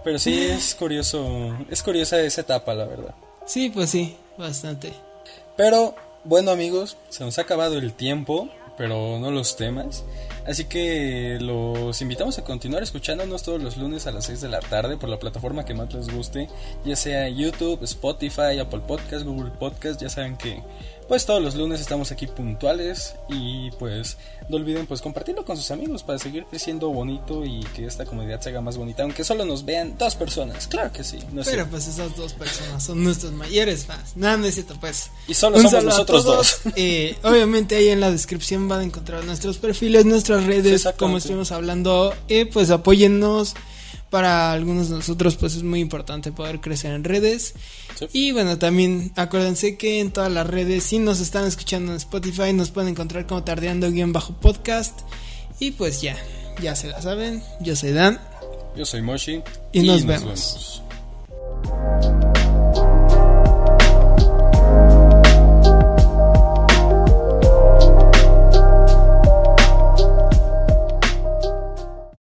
Pero 0.05 0.19
sí 0.19 0.38
es 0.45 0.75
curioso, 0.77 1.57
es 1.71 1.83
curiosa 1.83 2.21
esa 2.21 2.43
etapa, 2.43 2.75
la 2.75 2.85
verdad. 2.85 3.14
Sí, 3.47 3.71
pues 3.71 3.90
sí, 3.90 4.17
bastante. 4.38 4.93
Pero 5.57 5.95
bueno 6.25 6.51
amigos, 6.53 6.97
se 7.09 7.25
nos 7.25 7.38
ha 7.38 7.43
acabado 7.43 7.77
el 7.79 7.93
tiempo, 7.93 8.49
pero 8.79 9.19
no 9.19 9.31
los 9.31 9.57
temas. 9.57 10.05
Así 10.46 10.66
que 10.66 11.38
los 11.40 12.00
invitamos 12.02 12.38
a 12.38 12.44
continuar 12.44 12.83
escuchándonos 12.83 13.42
todos 13.42 13.62
los 13.62 13.76
lunes 13.76 14.07
a 14.07 14.12
las 14.12 14.26
6 14.26 14.42
de 14.42 14.48
la 14.48 14.61
tarde 14.61 14.96
por 14.96 15.09
la 15.09 15.18
plataforma 15.18 15.64
que 15.64 15.74
más 15.74 15.92
les 15.94 16.09
guste, 16.09 16.48
ya 16.85 16.96
sea 16.96 17.28
YouTube, 17.28 17.83
Spotify, 17.85 18.59
Apple 18.61 18.83
Podcast, 18.87 19.24
Google 19.24 19.50
Podcast, 19.59 20.00
ya 20.00 20.11
saben 20.11 20.37
que 20.37 20.62
pues 21.09 21.26
todos 21.26 21.42
los 21.42 21.54
lunes 21.54 21.80
estamos 21.80 22.11
aquí 22.12 22.26
puntuales 22.26 23.14
y 23.28 23.70
pues 23.72 24.16
no 24.48 24.57
olviden 24.57 24.87
pues 24.87 25.02
compartirlo 25.02 25.44
con 25.44 25.57
sus 25.57 25.70
amigos 25.70 26.02
para 26.02 26.18
seguir 26.18 26.44
creciendo 26.46 26.88
bonito 26.90 27.44
y 27.44 27.61
que 27.74 27.87
esta 27.87 28.04
comunidad 28.04 28.40
se 28.40 28.50
haga 28.50 28.61
más 28.61 28.76
bonita, 28.76 29.02
aunque 29.02 29.24
solo 29.24 29.44
nos 29.44 29.64
vean 29.64 29.96
dos 29.98 30.14
personas, 30.14 30.66
claro 30.66 30.92
que 30.92 31.04
sí, 31.04 31.18
no 31.33 31.42
Pero 31.42 31.66
pues 31.66 31.88
esas 31.88 32.16
dos 32.16 32.33
personas 32.33 32.83
son 32.83 33.02
nuestros 33.02 33.33
mayores 33.33 33.85
fans. 33.85 34.16
Nada, 34.16 34.37
no 34.37 34.46
es 34.46 34.54
cierto, 34.54 34.76
pues. 34.80 35.11
Y 35.28 35.35
solo 35.35 35.59
somos 35.61 35.85
nosotros 35.85 36.24
dos. 36.24 36.61
Eh, 36.76 37.16
obviamente 37.22 37.76
ahí 37.76 37.88
en 37.88 38.00
la 38.00 38.11
descripción 38.11 38.68
van 38.68 38.80
a 38.80 38.85
encontrar 38.85 39.24
nuestros 39.24 39.59
perfiles, 39.59 40.04
nuestras 40.35 40.64
redes, 40.64 40.88
como 40.99 41.18
estuvimos 41.18 41.53
hablando. 41.53 42.14
Eh, 42.29 42.47
pues 42.47 42.70
apóyennos. 42.70 43.55
Para 44.11 44.53
algunos 44.53 44.90
de 44.90 44.97
nosotros 44.97 45.35
pues 45.35 45.57
es 45.57 45.64
muy 45.64 45.81
importante 45.81 46.31
poder 46.31 46.61
crecer 46.61 46.92
en 46.92 47.03
redes. 47.03 47.55
Sí. 47.99 48.07
Y 48.12 48.31
bueno, 48.31 48.59
también 48.59 49.11
acuérdense 49.16 49.77
que 49.77 49.99
en 49.99 50.12
todas 50.12 50.31
las 50.31 50.47
redes, 50.47 50.85
si 50.85 51.01
nos 51.01 51.18
están 51.18 51.47
escuchando 51.47 51.90
en 51.90 51.97
Spotify, 51.97 52.53
nos 52.53 52.70
pueden 52.70 52.90
encontrar 52.90 53.27
como 53.27 53.42
tardeando-podcast. 53.42 55.01
Y 55.59 55.73
pues 55.73 56.01
ya, 56.01 56.16
ya 56.62 56.77
se 56.77 56.88
la 56.88 57.03
saben. 57.03 57.42
Yo 57.61 57.75
soy 57.75 57.90
Dan. 57.90 58.20
Yo 58.77 58.85
soy 58.85 59.03
Moshi 59.03 59.42
Y 59.73 59.83
nos 59.83 60.05
vemos. 60.05 60.83